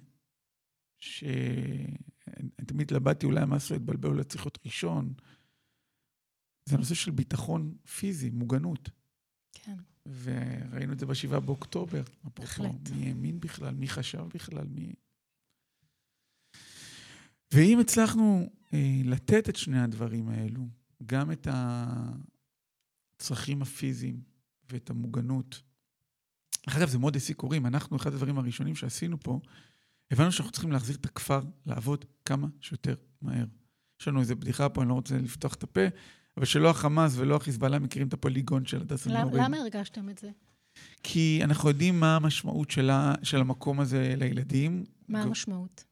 [1.00, 5.14] שאני תמיד התלבטתי, אולי המס לא יתבלבל, אולי צריך להיות ראשון,
[6.70, 8.90] זה הנושא של ביטחון פיזי, מוגנות.
[9.54, 9.78] כן.
[10.06, 12.04] וראינו את זה בשבעה באוקטובר.
[12.40, 12.90] בהחלט.
[12.96, 13.74] מי האמין בכלל?
[13.74, 14.68] מי חשב בכלל?
[14.68, 14.94] מי...
[17.54, 18.50] ואם הצלחנו
[19.04, 20.68] לתת את שני הדברים האלו,
[21.06, 21.48] גם את
[23.20, 24.22] הצרכים הפיזיים
[24.72, 25.62] ואת המוגנות,
[26.68, 27.66] דרך אגב, זה מאוד העסיק הורים.
[27.66, 29.40] אנחנו, אחד הדברים הראשונים שעשינו פה,
[30.12, 33.46] הבנו שאנחנו צריכים להחזיר את הכפר לעבוד כמה שיותר מהר.
[34.02, 35.82] יש לנו איזו בדיחה פה, אני לא רוצה לפתוח את הפה,
[36.38, 39.44] אבל שלא החמאס ולא החיזבאללה מכירים את הפוליגון של הדסה נעורים.
[39.44, 40.30] למה הרגשתם את זה?
[41.04, 44.84] כי אנחנו יודעים מה המשמעות שלה, של המקום הזה לילדים.
[45.08, 45.84] מה המשמעות?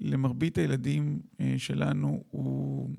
[0.00, 2.90] שלמרבית הילדים אה, שלנו הוא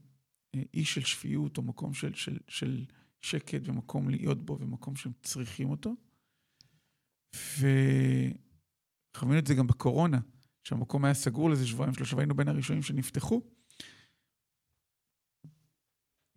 [0.55, 2.86] אה, אי של שפיות, או מקום של, של, של
[3.22, 5.95] שקט ומקום להיות בו ומקום שהם צריכים אותו.
[7.36, 10.20] וחווינו את זה גם בקורונה,
[10.64, 13.41] שהמקום היה סגור לזה שבועיים שלושה, והיינו בין הראשונים שנפתחו.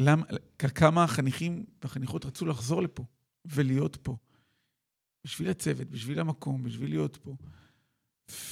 [0.02, 0.26] למה,
[0.58, 3.04] כמה החניכים והחניכות רצו לחזור לפה
[3.44, 4.16] ולהיות פה.
[5.24, 7.36] בשביל הצוות, בשביל המקום, בשביל להיות פה.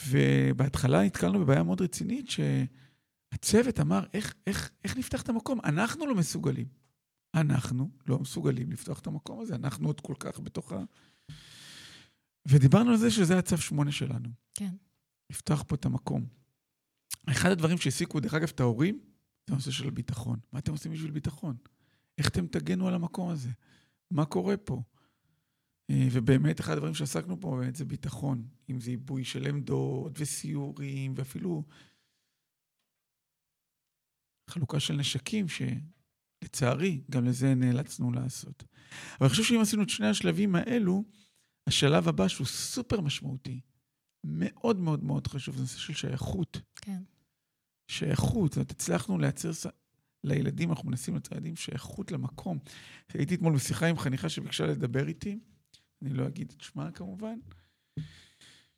[0.09, 5.61] ובהתחלה נתקלנו בבעיה מאוד רצינית, שהצוות אמר, איך, איך, איך נפתח את המקום?
[5.65, 6.67] אנחנו לא מסוגלים.
[7.35, 10.85] אנחנו לא מסוגלים לפתוח את המקום הזה, אנחנו עוד כל כך בתוך ה...
[12.49, 14.29] ודיברנו על זה שזה הצו שמונה שלנו.
[14.55, 14.75] כן.
[15.31, 16.27] לפתוח פה את המקום.
[17.31, 19.01] אחד הדברים שהעסיקו, דרך אגב, את ההורים,
[19.47, 20.39] זה הנושא של הביטחון.
[20.53, 21.57] מה אתם עושים בשביל ביטחון?
[22.19, 23.51] איך אתם תגנו על המקום הזה?
[24.11, 24.83] מה קורה פה?
[25.91, 28.49] אה, ובאמת, אחד הדברים שעסקנו פה באמת זה ביטחון.
[28.71, 31.65] אם זה עיבוי של עמדות וסיורים, ואפילו
[34.51, 38.65] חלוקה של נשקים, שלצערי, גם לזה נאלצנו לעשות.
[39.19, 41.05] אבל אני חושב שאם עשינו את שני השלבים האלו,
[41.67, 43.61] השלב הבא, שהוא סופר משמעותי,
[44.25, 46.61] מאוד מאוד מאוד חשוב, זה נושא של שייכות.
[46.77, 47.03] כן.
[47.89, 49.51] שייכות, זאת אומרת, הצלחנו לייצר
[50.25, 52.59] לילדים, אנחנו מנסים לייצר לילדים שייכות למקום.
[53.15, 55.39] הייתי אתמול בשיחה עם חניכה שביקשה לדבר איתי,
[56.03, 57.39] אני לא אגיד את שמה כמובן,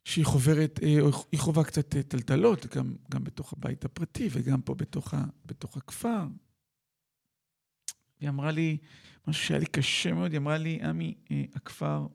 [0.05, 0.99] שהיא חוברת, אה,
[1.31, 5.77] היא חווה קצת אה, טלטלות, גם, גם בתוך הבית הפרטי וגם פה בתוך, ה, בתוך
[5.77, 6.27] הכפר.
[8.19, 8.77] היא אמרה לי,
[9.27, 12.07] משהו שהיה לי קשה מאוד, היא אמרה לי, עמי, אה, הכפר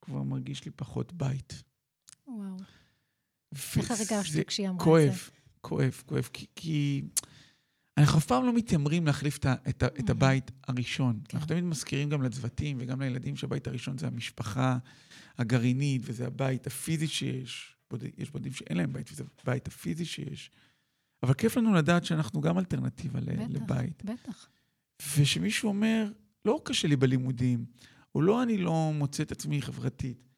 [0.00, 1.62] כבר מרגיש לי פחות בית.
[2.26, 2.56] וואו.
[3.76, 4.84] איך הרגשת כשהיא אמרה את זה?
[4.84, 5.30] כואב,
[5.60, 7.02] כואב, כואב, כי, כי
[7.98, 11.20] אנחנו אף פעם לא מתיימרים להחליף את, את, את הבית הראשון.
[11.28, 11.36] כן.
[11.36, 14.78] אנחנו תמיד מזכירים גם לצוותים וגם לילדים שהבית הראשון זה המשפחה
[15.38, 17.76] הגרעינית, וזה הבית הפיזי שיש.
[18.18, 20.50] יש בודדים שאין להם בית, וזה הבית הפיזי שיש.
[21.22, 24.04] אבל כיף לנו לדעת שאנחנו גם אלטרנטיבה בטח, לבית.
[24.04, 24.48] בטח.
[25.16, 26.12] ושמישהו אומר,
[26.44, 27.64] לא קשה לי בלימודים,
[28.14, 30.28] או לא אני לא מוצא את עצמי חברתית,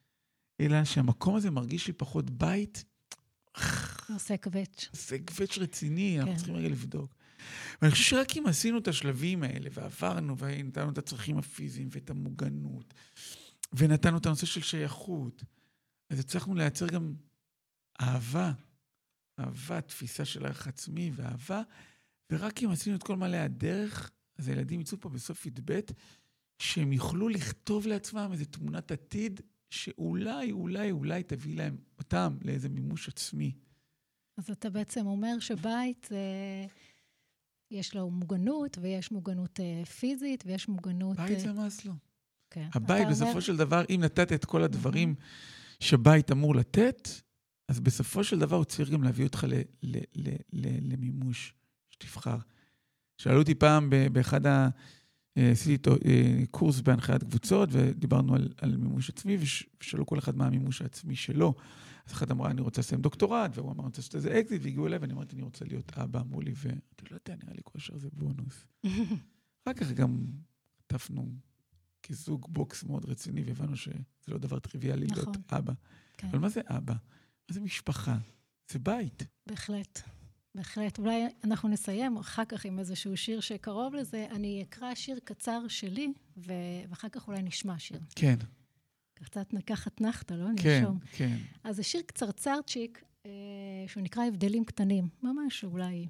[0.59, 2.83] אלא שהמקום הזה מרגיש לי פחות בית.
[4.13, 4.87] עושה קווץ'.
[4.91, 6.21] עושה קווץ' רציני, כן.
[6.21, 7.20] אנחנו צריכים רגע לבדוק.
[7.81, 12.93] ואני חושב שרק אם עשינו את השלבים האלה, ועברנו, ונתנו את הצרכים הפיזיים ואת המוגנות,
[13.73, 15.43] ונתנו את הנושא של שייכות,
[16.09, 17.13] אז הצלחנו לייצר גם
[18.01, 18.51] אהבה.
[19.39, 21.61] אהבה, תפיסה של ערך עצמי ואהבה,
[22.31, 25.79] ורק אם עשינו את כל מעלה הדרך, אז הילדים יצאו פה בסוף י"ב,
[26.59, 33.07] שהם יוכלו לכתוב לעצמם איזו תמונת עתיד שאולי, אולי, אולי תביא להם אותם לאיזה מימוש
[33.07, 33.55] עצמי.
[34.37, 36.65] אז אתה בעצם אומר שבית, אה,
[37.71, 41.17] יש לו מוגנות, ויש מוגנות אה, פיזית, ויש מוגנות...
[41.17, 41.39] בית אה...
[41.39, 41.93] זה מאסלו.
[42.49, 42.67] כן.
[42.73, 43.39] הבית, בסופו אומר...
[43.39, 45.83] של דבר, אם נתת את כל הדברים mm-hmm.
[45.83, 47.09] שבית אמור לתת,
[47.67, 49.53] אז בסופו של דבר הוא צריך גם להביא אותך ל,
[49.83, 51.53] ל, ל, ל, למימוש,
[51.89, 52.37] שתבחר.
[53.17, 54.69] שאלו אותי פעם באחד ה...
[55.37, 59.37] אה, עשיתי איתו אה, קורס בהנחיית קבוצות, ודיברנו על, על מימוש עצמי,
[59.79, 61.53] ושאלו כל אחד מה המימוש העצמי שלו.
[62.05, 64.87] אז אחת אמרה, אני רוצה לסיים דוקטורט, והוא אמר, אני רוצה לעשות איזה אקזיט, והגיעו
[64.87, 67.97] אליי, ואני אמרתי, אני רוצה להיות אבא, אמרו לי, ואתה לא יודע, נראה לי כושר
[67.97, 68.65] זה בונוס.
[69.63, 70.25] אחר כך גם
[70.79, 71.31] חטפנו
[72.03, 73.93] כזוג בוקס מאוד רציני, והבנו שזה
[74.27, 75.23] לא דבר טריוויאלי נכון.
[75.23, 75.73] להיות אבא.
[76.17, 76.27] כן.
[76.27, 76.93] אבל מה זה אבא?
[77.49, 78.17] מה זה משפחה?
[78.71, 79.23] זה בית.
[79.47, 80.01] בהחלט.
[80.55, 80.99] בהחלט.
[80.99, 84.27] אולי אנחנו נסיים אחר כך עם איזשהו שיר שקרוב לזה.
[84.31, 87.99] אני אקרא שיר קצר שלי, ואחר כך אולי נשמע שיר.
[88.15, 88.35] כן.
[89.23, 90.47] קצת ניקח אתנחתא, לא?
[90.57, 90.99] כן, נרשום.
[91.11, 91.37] כן.
[91.63, 93.31] אז זה שיר קצרצרצ'יק, אה,
[93.87, 95.07] שהוא נקרא הבדלים קטנים.
[95.23, 96.07] ממש אולי,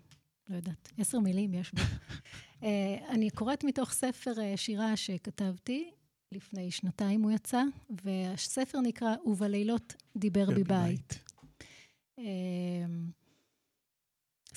[0.49, 1.81] לא יודעת, עשר מילים יש בו.
[2.63, 5.91] אה, אני קוראת מתוך ספר אה, שירה שכתבתי,
[6.31, 7.63] לפני שנתיים הוא יצא,
[8.03, 11.19] והספר נקרא "ובלילות דיבר בי בית".
[12.17, 12.23] אמ,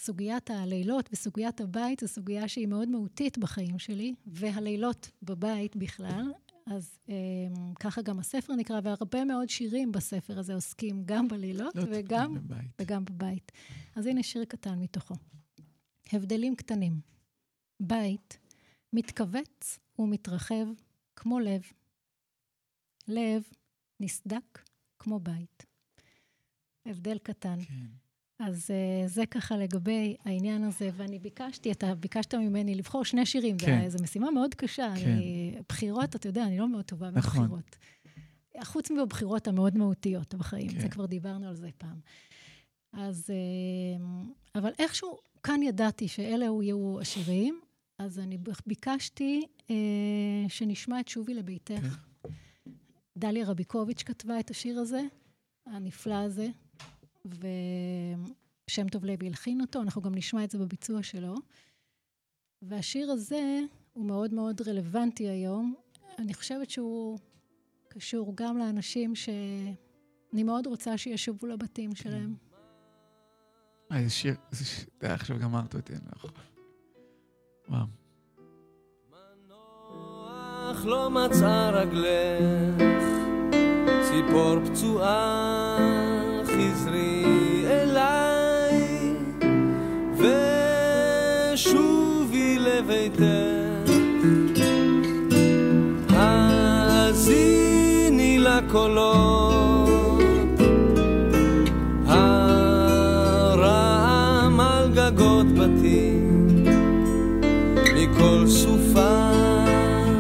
[0.05, 6.33] סוגיית הלילות וסוגיית הבית זו סוגיה שהיא מאוד מהותית בחיים שלי, והלילות בבית בכלל.
[6.67, 7.11] אז um,
[7.81, 12.71] ככה גם הספר נקרא, והרבה מאוד שירים בספר הזה עוסקים גם בלילות וגם בבית.
[12.81, 13.53] וגם בבית.
[13.95, 15.15] אז הנה שיר קטן מתוכו.
[16.13, 17.01] הבדלים קטנים.
[17.81, 18.39] בית
[18.93, 20.67] מתכווץ ומתרחב
[21.17, 21.63] כמו לב.
[23.09, 23.43] לב
[24.01, 24.59] נסדק
[24.99, 25.67] כמו בית.
[26.87, 27.65] הבדל קטן.
[27.65, 28.04] כן.
[28.39, 33.59] אז uh, זה ככה לגבי העניין הזה, ואני ביקשתי, אתה ביקשת ממני לבחור שני שירים,
[33.59, 33.89] כן.
[33.89, 34.95] זו משימה מאוד קשה.
[34.97, 35.11] כן.
[35.11, 37.43] אני, בחירות, אתה יודע, אני לא מאוד טובה נכון.
[37.43, 37.76] בבחירות.
[38.64, 40.80] חוץ מבבחירות המאוד מהותיות בחיים, כן.
[40.80, 42.01] זה כבר דיברנו על זה פעם.
[42.93, 44.03] אז, uh,
[44.55, 47.61] אבל איכשהו, כאן ידעתי שאלה יהיו השירים,
[47.99, 49.70] אז אני ביקשתי uh,
[50.49, 51.99] שנשמע את שובי לביתך.
[52.22, 52.28] כן.
[53.16, 55.03] דליה רביקוביץ' כתבה את השיר הזה,
[55.66, 56.49] הנפלא הזה.
[57.27, 61.35] ושם טוב לוי הלחין אותו, אנחנו גם נשמע את זה בביצוע שלו.
[62.62, 63.61] והשיר הזה
[63.93, 65.75] הוא מאוד מאוד רלוונטי היום.
[66.18, 67.18] אני חושבת שהוא
[67.89, 72.35] קשור גם לאנשים שאני מאוד רוצה שישובו לבתים שלהם.
[73.93, 76.31] אה, איזה שיר, איזה שיר, עכשיו גמרת אותי, אני לא יכול.
[77.68, 77.87] וואו.
[79.11, 83.05] מנוח לא מצאה רגלך,
[84.09, 85.94] ציפור פצועה
[86.75, 87.25] חזרי
[87.66, 89.14] אליי
[91.55, 93.22] ושובי לביתך.
[96.11, 97.59] האזיני
[98.39, 100.20] לקולות
[102.07, 103.41] הרעם
[104.61, 106.64] על גגות בתים
[107.95, 109.31] מכל סופה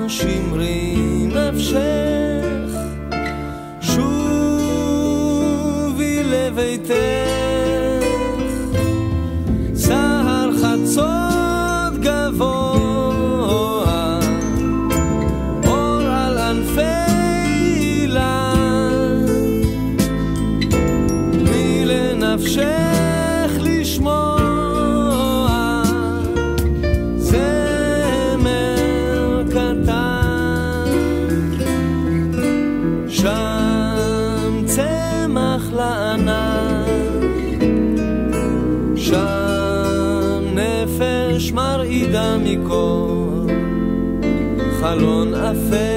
[0.08, 0.96] שמרי
[1.26, 2.03] נפשך
[6.84, 7.33] מכל
[44.93, 45.92] חלון אפל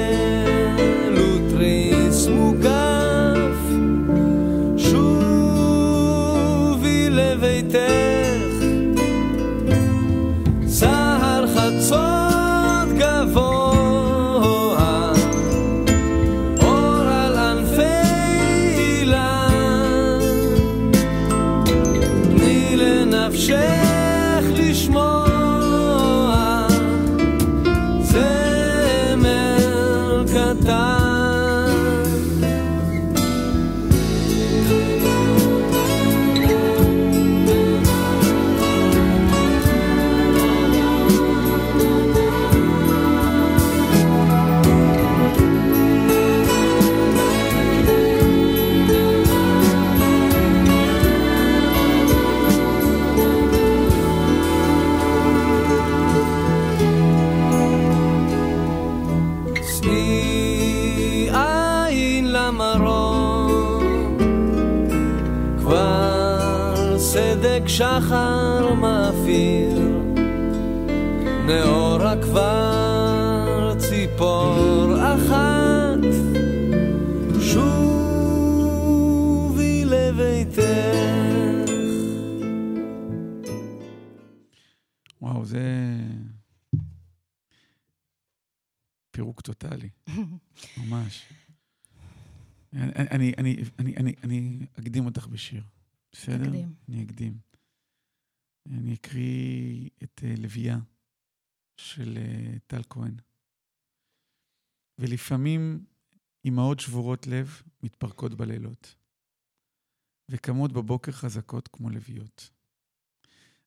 [89.18, 89.90] פירוק טוטאלי,
[90.78, 91.32] ממש.
[92.72, 95.62] אני, אני, אני, אני, אני אקדים אותך בשיר.
[96.12, 96.44] בסדר?
[96.44, 96.74] אקדים.
[96.88, 97.38] אני אקדים.
[98.70, 100.78] אני אקריא את uh, לביאה
[101.76, 103.14] של uh, טל כהן.
[104.98, 105.84] ולפעמים
[106.48, 108.96] אמהות שבורות לב מתפרקות בלילות,
[110.28, 112.50] וקמות בבוקר חזקות כמו לביאות.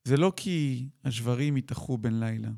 [0.04, 2.50] זה לא כי השברים התאחו בן לילה,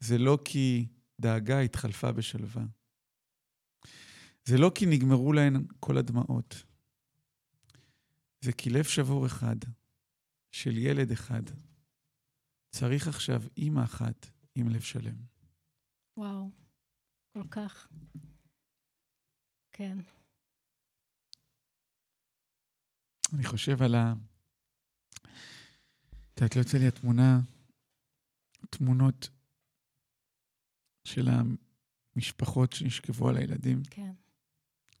[0.00, 0.86] זה לא כי
[1.20, 2.62] דאגה התחלפה בשלווה.
[4.44, 6.64] זה לא כי נגמרו להן כל הדמעות,
[8.40, 9.56] זה כי לב שבור אחד
[10.52, 11.42] של ילד אחד
[12.70, 15.16] צריך עכשיו אימא אחת עם לב שלם.
[16.16, 16.50] וואו.
[17.32, 17.88] כל כך.
[19.72, 19.98] כן.
[23.34, 24.14] אני חושב על ה...
[26.34, 27.40] את יודעת, לא יוצא לי התמונה,
[28.70, 29.28] תמונות
[31.04, 31.28] של
[32.16, 33.82] המשפחות שנשכבו על הילדים.
[33.90, 34.12] כן.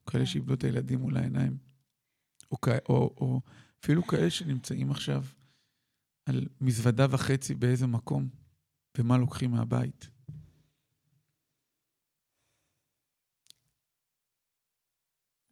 [0.06, 0.26] כאלה כן.
[0.26, 1.58] שאיבדו את הילדים מול העיניים.
[2.52, 3.40] או, או, או
[3.80, 5.24] אפילו כאלה שנמצאים עכשיו
[6.26, 8.28] על מזוודה וחצי באיזה מקום,
[8.98, 10.08] ומה לוקחים מהבית.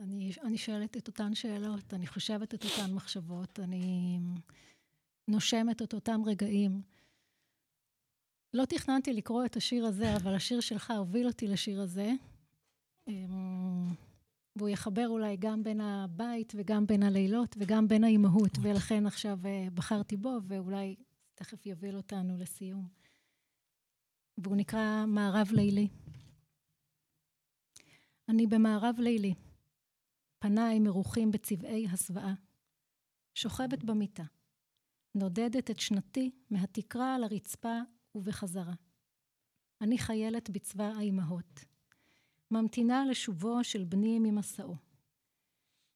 [0.00, 4.18] אני, אני שואלת את אותן שאלות, אני חושבת את אותן מחשבות, אני
[5.28, 6.82] נושמת את אותם רגעים.
[8.54, 12.12] לא תכננתי לקרוא את השיר הזה, אבל השיר שלך הוביל אותי לשיר הזה.
[13.08, 13.94] אמ,
[14.56, 19.66] והוא יחבר אולי גם בין הבית וגם בין הלילות וגם בין האימהות, ולכן עכשיו אה,
[19.74, 20.96] בחרתי בו, ואולי
[21.34, 22.88] תכף יוביל אותנו לסיום.
[24.38, 25.88] והוא נקרא מערב לילי.
[28.28, 29.34] אני במערב לילי.
[30.38, 32.34] פניי מרוחים בצבעי הסוואה.
[33.34, 34.24] שוכבת במיטה.
[35.14, 37.78] נודדת את שנתי מהתקרה לרצפה
[38.14, 38.74] ובחזרה.
[39.80, 41.64] אני חיילת בצבא האימהות.
[42.50, 44.76] ממתינה לשובו של בני ממסעו.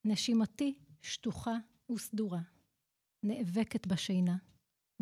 [0.04, 1.56] נשימתי שטוחה
[1.92, 2.40] וסדורה.
[3.22, 4.36] נאבקת בשינה.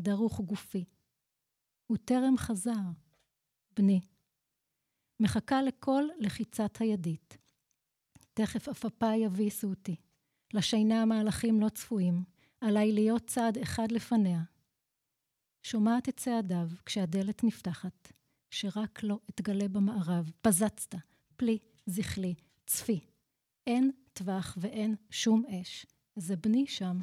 [0.00, 0.84] דרוך גופי.
[1.86, 2.80] הוא טרם חזר.
[3.76, 4.00] בני.
[5.20, 7.38] מחכה לכל לחיצת הידית.
[8.34, 9.96] תכף עפעפה יביסו אותי.
[10.54, 12.24] לשינה מהלכים לא צפויים,
[12.60, 14.42] עליי להיות צעד אחד לפניה.
[15.62, 18.12] שומעת את צעדיו כשהדלת נפתחת,
[18.50, 20.30] שרק לא אתגלה במערב.
[20.42, 20.94] פזצת,
[21.36, 22.34] פלי, זכלי,
[22.66, 23.00] צפי.
[23.66, 25.86] אין טווח ואין שום אש.
[26.16, 27.00] זה בני שם.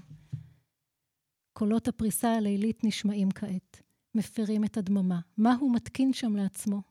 [1.53, 3.81] קולות הפריסה הלילית נשמעים כעת,
[4.15, 5.19] מפירים את הדממה.
[5.37, 6.81] מה הוא מתקין שם לעצמו?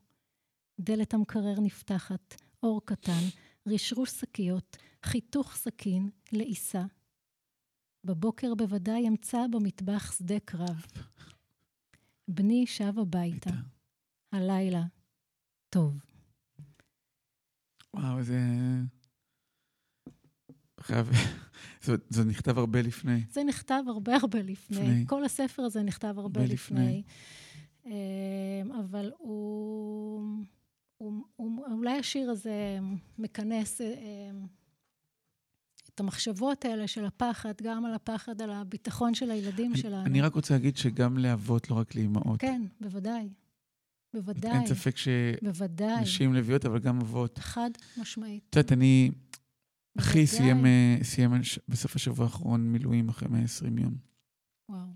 [0.80, 3.22] דלת המקרר נפתחת, אור קטן,
[3.66, 6.82] רשרוש שקיות, חיתוך סכין, לעיסה.
[8.04, 10.86] בבוקר בוודאי אמצא במטבח שדה קרב.
[12.28, 13.50] בני שב הביתה.
[14.32, 14.82] הלילה.
[15.70, 15.94] טוב.
[17.94, 18.40] וואו, זה...
[20.80, 21.10] חייב...
[21.82, 23.24] זה, זה נכתב הרבה לפני.
[23.30, 24.76] זה נכתב הרבה הרבה לפני.
[24.76, 25.04] לפני.
[25.06, 27.02] כל הספר הזה נכתב הרבה הרבה לפני.
[27.86, 27.92] אמ,
[28.72, 30.44] אבל הוא,
[30.96, 31.66] הוא, הוא...
[31.66, 32.78] אולי השיר הזה
[33.18, 34.46] מכנס אמ,
[35.96, 40.06] את המחשבות האלה של הפחד, גם על הפחד, על הביטחון של הילדים אני, שלנו.
[40.06, 42.40] אני רק רוצה להגיד שגם לאבות, לא רק לאימהות.
[42.40, 43.28] כן, בוודאי.
[44.14, 44.52] בוודאי.
[44.52, 44.96] אין ספק.
[44.96, 47.38] שנשים לביאות, אבל גם אבות.
[47.38, 47.70] חד
[48.00, 48.46] משמעית.
[48.50, 49.10] את יודעת, אני...
[49.98, 50.26] אחי.
[50.26, 51.30] סיים, אה, סיים
[51.68, 53.94] בסוף השבוע האחרון מילואים אחרי 120 יום.
[54.68, 54.86] וואו.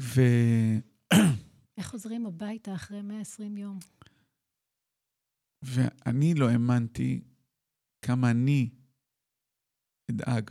[0.00, 0.20] ו...
[1.78, 3.78] איך חוזרים הביתה אחרי 120 יום?
[5.62, 7.20] ואני לא האמנתי
[8.02, 8.68] כמה אני
[10.14, 10.50] אדאג.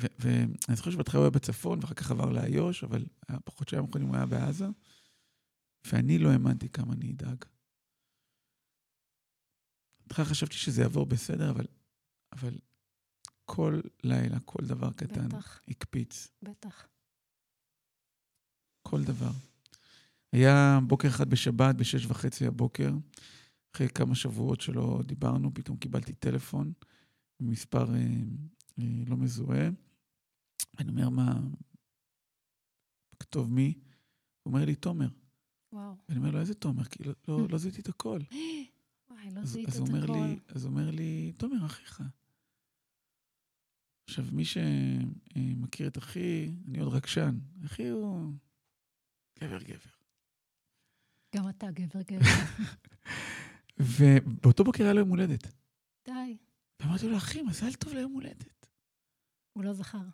[0.00, 4.08] ו- ואני זוכר שבהתחלה הוא היה בצפון, ואחר כך עבר לאיו"ש, אבל היה- בחודשיים האחרונים
[4.08, 4.66] הוא היה בעזה,
[5.86, 7.44] ואני לא האמנתי כמה אני אדאג.
[10.00, 11.66] בהתחלה חשבתי שזה יעבור בסדר, אבל,
[12.32, 12.58] אבל
[13.44, 16.28] כל לילה, כל דבר קטן בטח, הקפיץ.
[16.42, 16.86] בטח.
[18.82, 19.30] כל דבר.
[20.32, 22.90] היה בוקר אחד בשבת, בשש וחצי הבוקר,
[23.74, 26.72] אחרי כמה שבועות שלא דיברנו, פתאום קיבלתי טלפון
[27.40, 28.00] ממספר אה,
[28.78, 29.68] אה, לא מזוהה.
[30.78, 31.40] אני אומר, מה,
[33.20, 33.74] כתוב מי?
[34.42, 35.08] הוא אומר לי, תומר.
[35.72, 35.94] וואו.
[36.08, 36.84] ואני אומר לו, איזה תומר?
[36.84, 38.18] כי לא, לא, לא זיהיתי את הכל.
[39.10, 40.12] וואי, לא אז, זיהית את הכל.
[40.12, 42.02] לי, אז הוא אומר לי, תומר, אחיך.
[44.08, 47.38] עכשיו, מי שמכיר את אחי, אני עוד רגשן.
[47.64, 48.32] אחי הוא
[49.40, 49.90] גבר גבר.
[51.36, 52.26] גם אתה גבר גבר.
[53.98, 55.46] ובאותו בוקר היה לו יום הולדת.
[56.04, 56.36] די.
[56.80, 58.66] ואמרתי לו, אחי, מזל טוב ליום הולדת.
[59.52, 60.08] הוא לא זכר.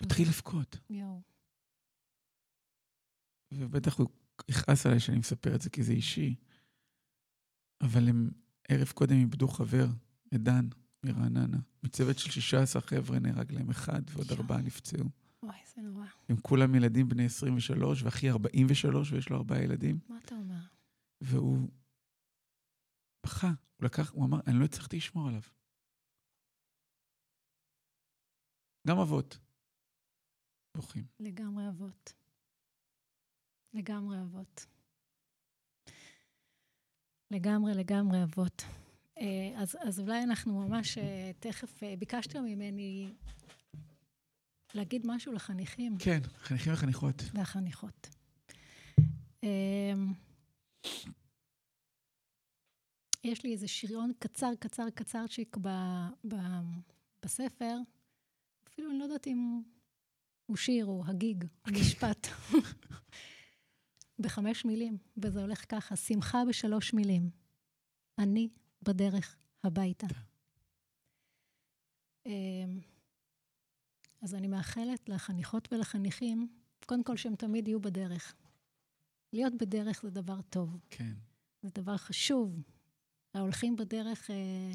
[0.00, 0.78] התחיל לבכות.
[0.90, 1.22] יואו.
[3.54, 4.08] ובטח הוא
[4.48, 6.34] יכעס עליי שאני מספר את זה כי זה אישי.
[7.80, 8.30] אבל הם
[8.68, 9.86] ערב קודם איבדו חבר,
[10.34, 10.68] את דן,
[11.04, 11.58] מרעננה.
[11.82, 14.32] מצוות של 16 חבר'ה נהרג להם אחד, ועוד.
[14.32, 15.04] ארבעה נפצעו.
[15.42, 16.06] וואי, זה נורא.
[16.28, 19.98] הם כולם ילדים בני 23, ואחי 43, ויש לו ארבעה ילדים.
[20.08, 20.60] מה אתה אומר?
[21.20, 21.68] והוא
[23.26, 25.42] בכה, הוא לקח, הוא אמר, אני לא הצלחתי לשמור עליו.
[28.88, 29.38] גם אבות
[30.76, 31.04] בוכים.
[31.20, 32.12] לגמרי אבות.
[33.74, 34.66] לגמרי אבות.
[37.30, 38.62] לגמרי, לגמרי אבות.
[39.18, 43.12] אה, אז, אז אולי אנחנו ממש אה, תכף, אה, ביקשת ממני
[44.74, 47.22] להגיד משהו לחניכים כן, חניכים וחניכות.
[47.34, 48.08] והחניכות.
[53.24, 55.68] יש לי איזה שריון קצר, קצר, קצרצ'יק ב,
[56.28, 56.34] ב,
[57.22, 57.76] בספר,
[58.78, 59.62] אפילו אני לא יודעת אם
[60.46, 61.44] הוא שיר או הגיג,
[61.80, 62.26] משפט.
[64.18, 67.30] בחמש מילים, וזה הולך ככה, שמחה בשלוש מילים.
[68.18, 68.48] אני
[68.82, 70.06] בדרך הביתה.
[72.26, 72.80] אמ,
[74.22, 76.48] אז אני מאחלת לחניכות ולחניכים,
[76.86, 78.34] קודם כל שהם תמיד יהיו בדרך.
[79.32, 80.78] להיות בדרך זה דבר טוב.
[80.90, 81.14] כן.
[81.62, 82.62] זה דבר חשוב.
[83.34, 84.72] ההולכים בדרך אה,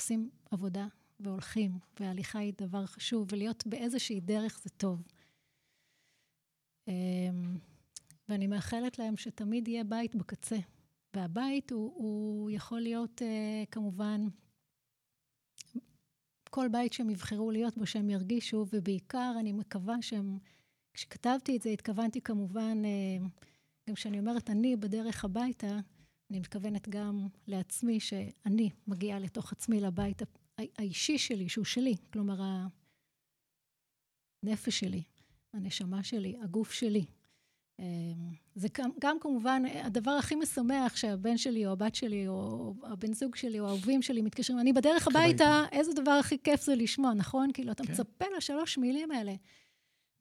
[0.00, 0.86] עושים עבודה
[1.20, 5.02] והולכים, וההליכה היא דבר חשוב, ולהיות באיזושהי דרך זה טוב.
[6.88, 7.30] אה,
[8.28, 10.58] ואני מאחלת להם שתמיד יהיה בית בקצה.
[11.14, 14.26] והבית הוא, הוא יכול להיות אה, כמובן
[16.50, 20.38] כל בית שהם יבחרו להיות בו, שהם ירגישו, ובעיקר אני מקווה שהם,
[20.94, 23.26] כשכתבתי את זה, התכוונתי כמובן, אה,
[23.88, 25.78] גם כשאני אומרת אני בדרך הביתה,
[26.30, 30.22] אני מתכוונת גם לעצמי, שאני מגיעה לתוך עצמי לבית
[30.58, 32.40] האישי שלי, שהוא שלי, כלומר,
[34.42, 35.02] הנפש שלי,
[35.52, 37.04] הנשמה שלי, הגוף שלי.
[37.78, 37.84] אמ,
[38.54, 43.36] זה גם, גם כמובן הדבר הכי משמח שהבן שלי או הבת שלי או הבן זוג
[43.36, 47.50] שלי או האהובים שלי מתקשרים, אני בדרך הביתה, איזה דבר הכי כיף זה לשמוע, נכון?
[47.54, 47.92] כאילו, אתה כן.
[47.92, 49.34] מצפה לשלוש מילים האלה.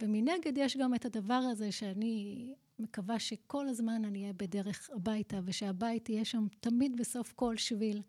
[0.02, 6.10] ומנגד יש גם את הדבר הזה שאני מקווה שכל הזמן אני אהיה בדרך הביתה, ושהבית
[6.10, 8.02] יהיה שם תמיד בסוף כל שביל.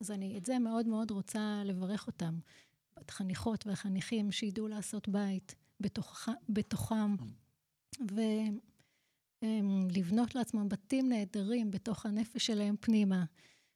[0.00, 2.38] אז אני את זה מאוד מאוד רוצה לברך אותם.
[3.00, 7.14] את החניכות והחניכים שידעו לעשות בית בתוך, בתוכם,
[9.42, 13.24] ולבנות לעצמם בתים נהדרים בתוך הנפש שלהם פנימה,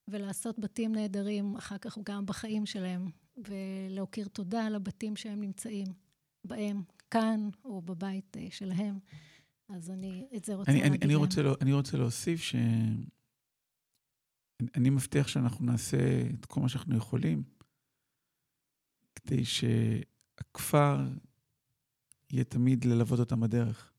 [0.08, 5.86] ולעשות בתים נהדרים אחר כך גם בחיים שלהם, ולהכיר תודה על הבתים שהם נמצאים
[6.44, 8.98] בהם, כאן או בבית אה, שלהם.
[9.68, 12.54] אז אני את זה רוצה אני, להגיד אני, אני רוצה, לא, אני רוצה להוסיף ש...
[14.74, 17.42] אני מבטיח שאנחנו נעשה את כל מה שאנחנו יכולים
[19.14, 21.08] כדי שהכפר
[22.30, 23.92] יהיה תמיד ללוות אותם בדרך.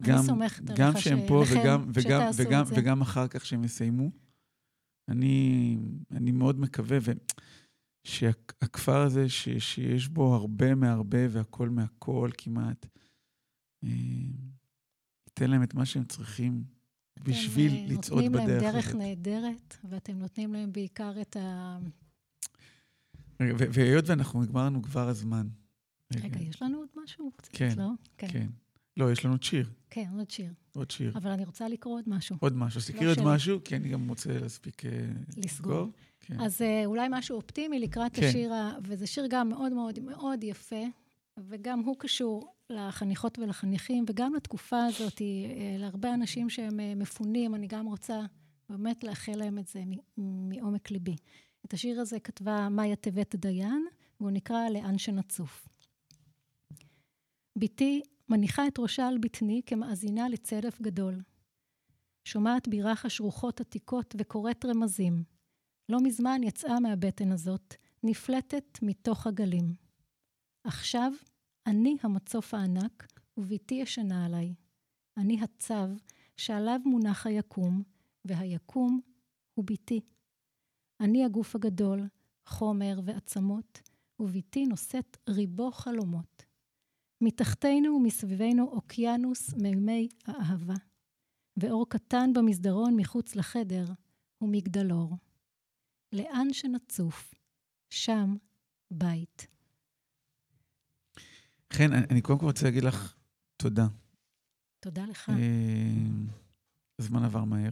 [0.00, 4.10] אני גם, סומכת עליך גם שהם פה וגם, וגם, וגם, וגם אחר כך שהם יסיימו.
[5.08, 5.76] אני,
[6.10, 7.12] אני מאוד מקווה ו...
[8.04, 12.86] שהכפר הזה, ש, שיש בו הרבה מהרבה והכל מהכל כמעט,
[13.84, 13.88] אה,
[15.26, 16.64] ייתן להם את מה שהם צריכים
[17.22, 18.34] בשביל אה, לצעוד בדרך.
[18.34, 21.78] אתם נותנים להם דרך נהדרת, ואתם נותנים להם בעיקר את ה...
[23.40, 25.46] והיות ואנחנו נגמרנו כבר הזמן.
[26.16, 27.32] רגע, יש לנו עוד משהו?
[27.52, 27.88] כן, לא?
[28.18, 28.28] כן.
[28.30, 28.46] כן.
[28.96, 29.70] לא, יש לנו עוד שיר.
[29.90, 30.52] כן, עוד שיר.
[30.74, 31.12] עוד שיר.
[31.14, 32.36] אבל אני רוצה לקרוא עוד משהו.
[32.40, 32.78] עוד משהו.
[32.78, 34.90] אז לא תקראי עוד משהו, כי אני גם רוצה להספיק אה,
[35.36, 35.88] לסגור.
[36.20, 36.40] כן.
[36.40, 38.26] אז אולי משהו אופטימי לקראת כן.
[38.26, 38.52] השיר,
[38.82, 40.84] וזה שיר גם מאוד מאוד מאוד יפה,
[41.48, 47.66] וגם הוא קשור לחניכות ולחניכים, וגם לתקופה הזאת, אה, להרבה אנשים שהם אה, מפונים, אני
[47.66, 48.20] גם רוצה
[48.68, 49.82] באמת לאחל להם את זה
[50.16, 51.16] מעומק ליבי.
[51.66, 53.86] את השיר הזה כתבה מאיה טבת דיין,
[54.20, 55.68] והוא נקרא "לאן שנצוף".
[57.58, 61.22] בתי מניחה את ראשה על בטני כמאזינה לצלף גדול.
[62.24, 65.24] שומעת ברחש רוחות עתיקות וקוראת רמזים.
[65.88, 69.74] לא מזמן יצאה מהבטן הזאת, נפלטת מתוך הגלים.
[70.64, 71.12] עכשיו
[71.68, 73.06] אני המצוף הענק,
[73.36, 74.54] ובתי ישנה עליי.
[75.16, 75.74] אני הצו
[76.36, 77.82] שעליו מונח היקום,
[78.24, 79.00] והיקום
[79.54, 80.00] הוא בתי.
[81.00, 82.08] אני הגוף הגדול,
[82.46, 83.80] חומר ועצמות,
[84.20, 86.44] ובתי נושאת ריבו חלומות.
[87.20, 90.74] מתחתנו ומסביבנו אוקיינוס מימי האהבה,
[91.56, 93.84] ואור קטן במסדרון מחוץ לחדר
[94.38, 95.16] הוא מגדלור.
[96.12, 97.34] לאן שנצוף,
[97.90, 98.36] שם
[98.90, 99.57] בית.
[101.72, 103.14] חן, אני, אני קודם כל רוצה להגיד לך
[103.56, 103.86] תודה.
[104.80, 105.28] תודה לך.
[105.30, 105.34] אה,
[106.98, 107.70] הזמן עבר מהר.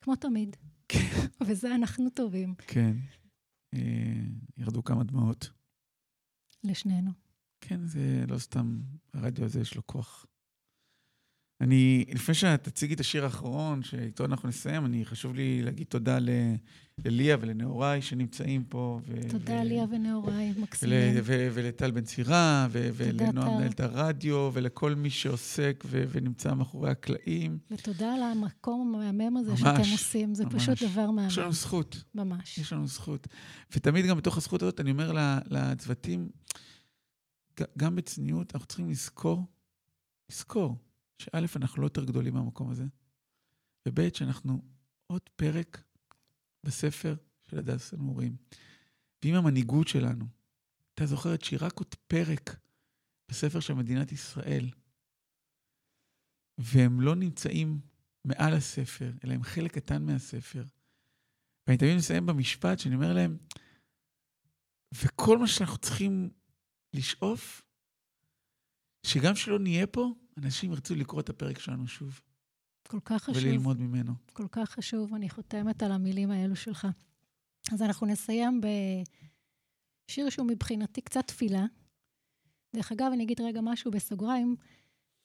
[0.00, 0.56] כמו תמיד.
[0.88, 1.26] כן.
[1.46, 2.54] וזה אנחנו טובים.
[2.66, 2.96] כן.
[3.74, 4.22] אה,
[4.56, 5.50] ירדו כמה דמעות.
[6.64, 7.10] לשנינו.
[7.60, 8.80] כן, זה לא סתם,
[9.14, 10.26] הרדיו הזה יש לו כוח.
[11.60, 16.18] אני, לפני שאת תציגי את השיר האחרון, שאיתו אנחנו נסיים, אני, חשוב לי להגיד תודה
[16.18, 16.28] ל,
[17.04, 19.00] לליה ולנעוריי שנמצאים פה.
[19.06, 21.14] ו, תודה, ו, ליה ונעוריי, מקסימים.
[21.14, 26.90] ול, ו, ולטל בן צירה, ו, ולנועה מנהלת הרדיו, ולכל מי שעוסק ו, ונמצא מאחורי
[26.90, 27.58] הקלעים.
[27.70, 30.68] ותודה על המקום המהמם הזה ממש, שאתם עושים, זה ממש.
[30.68, 31.28] פשוט דבר מהמם.
[31.28, 32.04] יש לנו זכות.
[32.14, 32.58] ממש.
[32.58, 33.28] יש לנו זכות.
[33.76, 36.28] ותמיד גם בתוך הזכות הזאת, אני אומר לצוותים,
[37.78, 39.44] גם בצניעות, אנחנו צריכים לזכור,
[40.30, 40.76] לזכור.
[41.18, 42.84] שא', אנחנו לא יותר גדולים מהמקום הזה,
[43.88, 44.62] וב', שאנחנו
[45.06, 45.82] עוד פרק
[46.64, 47.14] בספר
[47.50, 48.36] של הדס הנעורים.
[49.24, 50.24] ואם המנהיגות שלנו,
[50.94, 52.56] אתה זוכרת שהיא רק עוד פרק
[53.28, 54.70] בספר של מדינת ישראל,
[56.58, 57.80] והם לא נמצאים
[58.24, 60.64] מעל הספר, אלא הם חלק קטן מהספר,
[61.66, 63.38] ואני תמיד מסיים במשפט שאני אומר להם,
[64.94, 66.30] וכל מה שאנחנו צריכים
[66.94, 67.62] לשאוף,
[69.06, 70.14] שגם שלא נהיה פה,
[70.44, 72.20] אנשים ירצו לקרוא את הפרק שלנו שוב.
[72.88, 73.42] כל כך חשוב.
[73.44, 74.12] וללמוד ממנו.
[74.32, 76.86] כל כך חשוב, אני חותמת על המילים האלו שלך.
[77.72, 78.60] אז אנחנו נסיים
[80.10, 81.66] בשיר שהוא מבחינתי קצת תפילה.
[82.76, 84.56] דרך אגב, אני אגיד רגע משהו בסוגריים.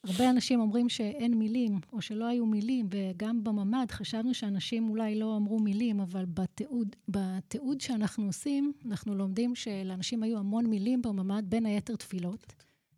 [0.04, 5.38] הרבה אנשים אומרים שאין מילים, או שלא היו מילים, וגם בממ"ד חשבנו שאנשים אולי לא
[5.38, 11.66] אמרו מילים, אבל בתיעוד, בתיעוד שאנחנו עושים, אנחנו לומדים שלאנשים היו המון מילים בממ"ד, בין
[11.66, 12.54] היתר תפילות.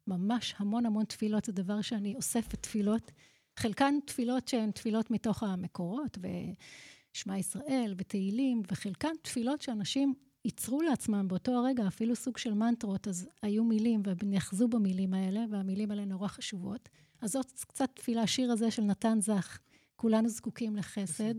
[0.08, 3.12] ממש המון המון תפילות, זה דבר שאני אוספת תפילות.
[3.60, 10.14] חלקן תפילות שהן תפילות מתוך המקורות, ושמע ישראל ותהילים, וחלקן תפילות שאנשים
[10.45, 15.45] ייצרו לעצמם באותו הרגע, אפילו סוג של מנטרות, אז היו מילים, והם נאחזו במילים האלה,
[15.49, 16.89] והמילים האלה נורא חשובות.
[17.22, 19.60] אז זאת קצת תפילה, השיר הזה של נתן זך,
[19.95, 21.34] כולנו זקוקים לחסד.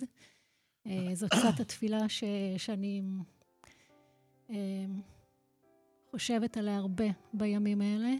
[0.87, 2.25] אה, זאת קצת התפילה ש,
[2.57, 3.03] שאני
[4.51, 4.87] אה,
[6.11, 8.14] חושבת עליה הרבה בימים האלה,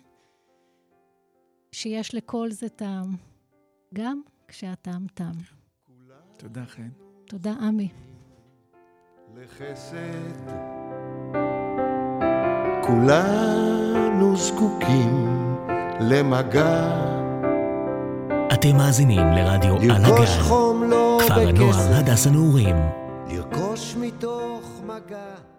[1.77, 3.17] שיש לכל זה טעם,
[3.95, 5.33] גם כשהטעם תם.
[6.37, 6.89] תודה, חן.
[7.27, 7.89] תודה, עמי.
[9.37, 10.51] לחסד.
[12.87, 15.27] כולנו זקוקים
[16.01, 17.03] למגע.
[18.55, 20.43] אתם מאזינים לרדיו על לרכוש הגל.
[20.43, 21.95] חום לא כפר הנוער.
[21.95, 22.77] הדס הנעורים.
[23.29, 25.56] לרכוש מתוך מגע.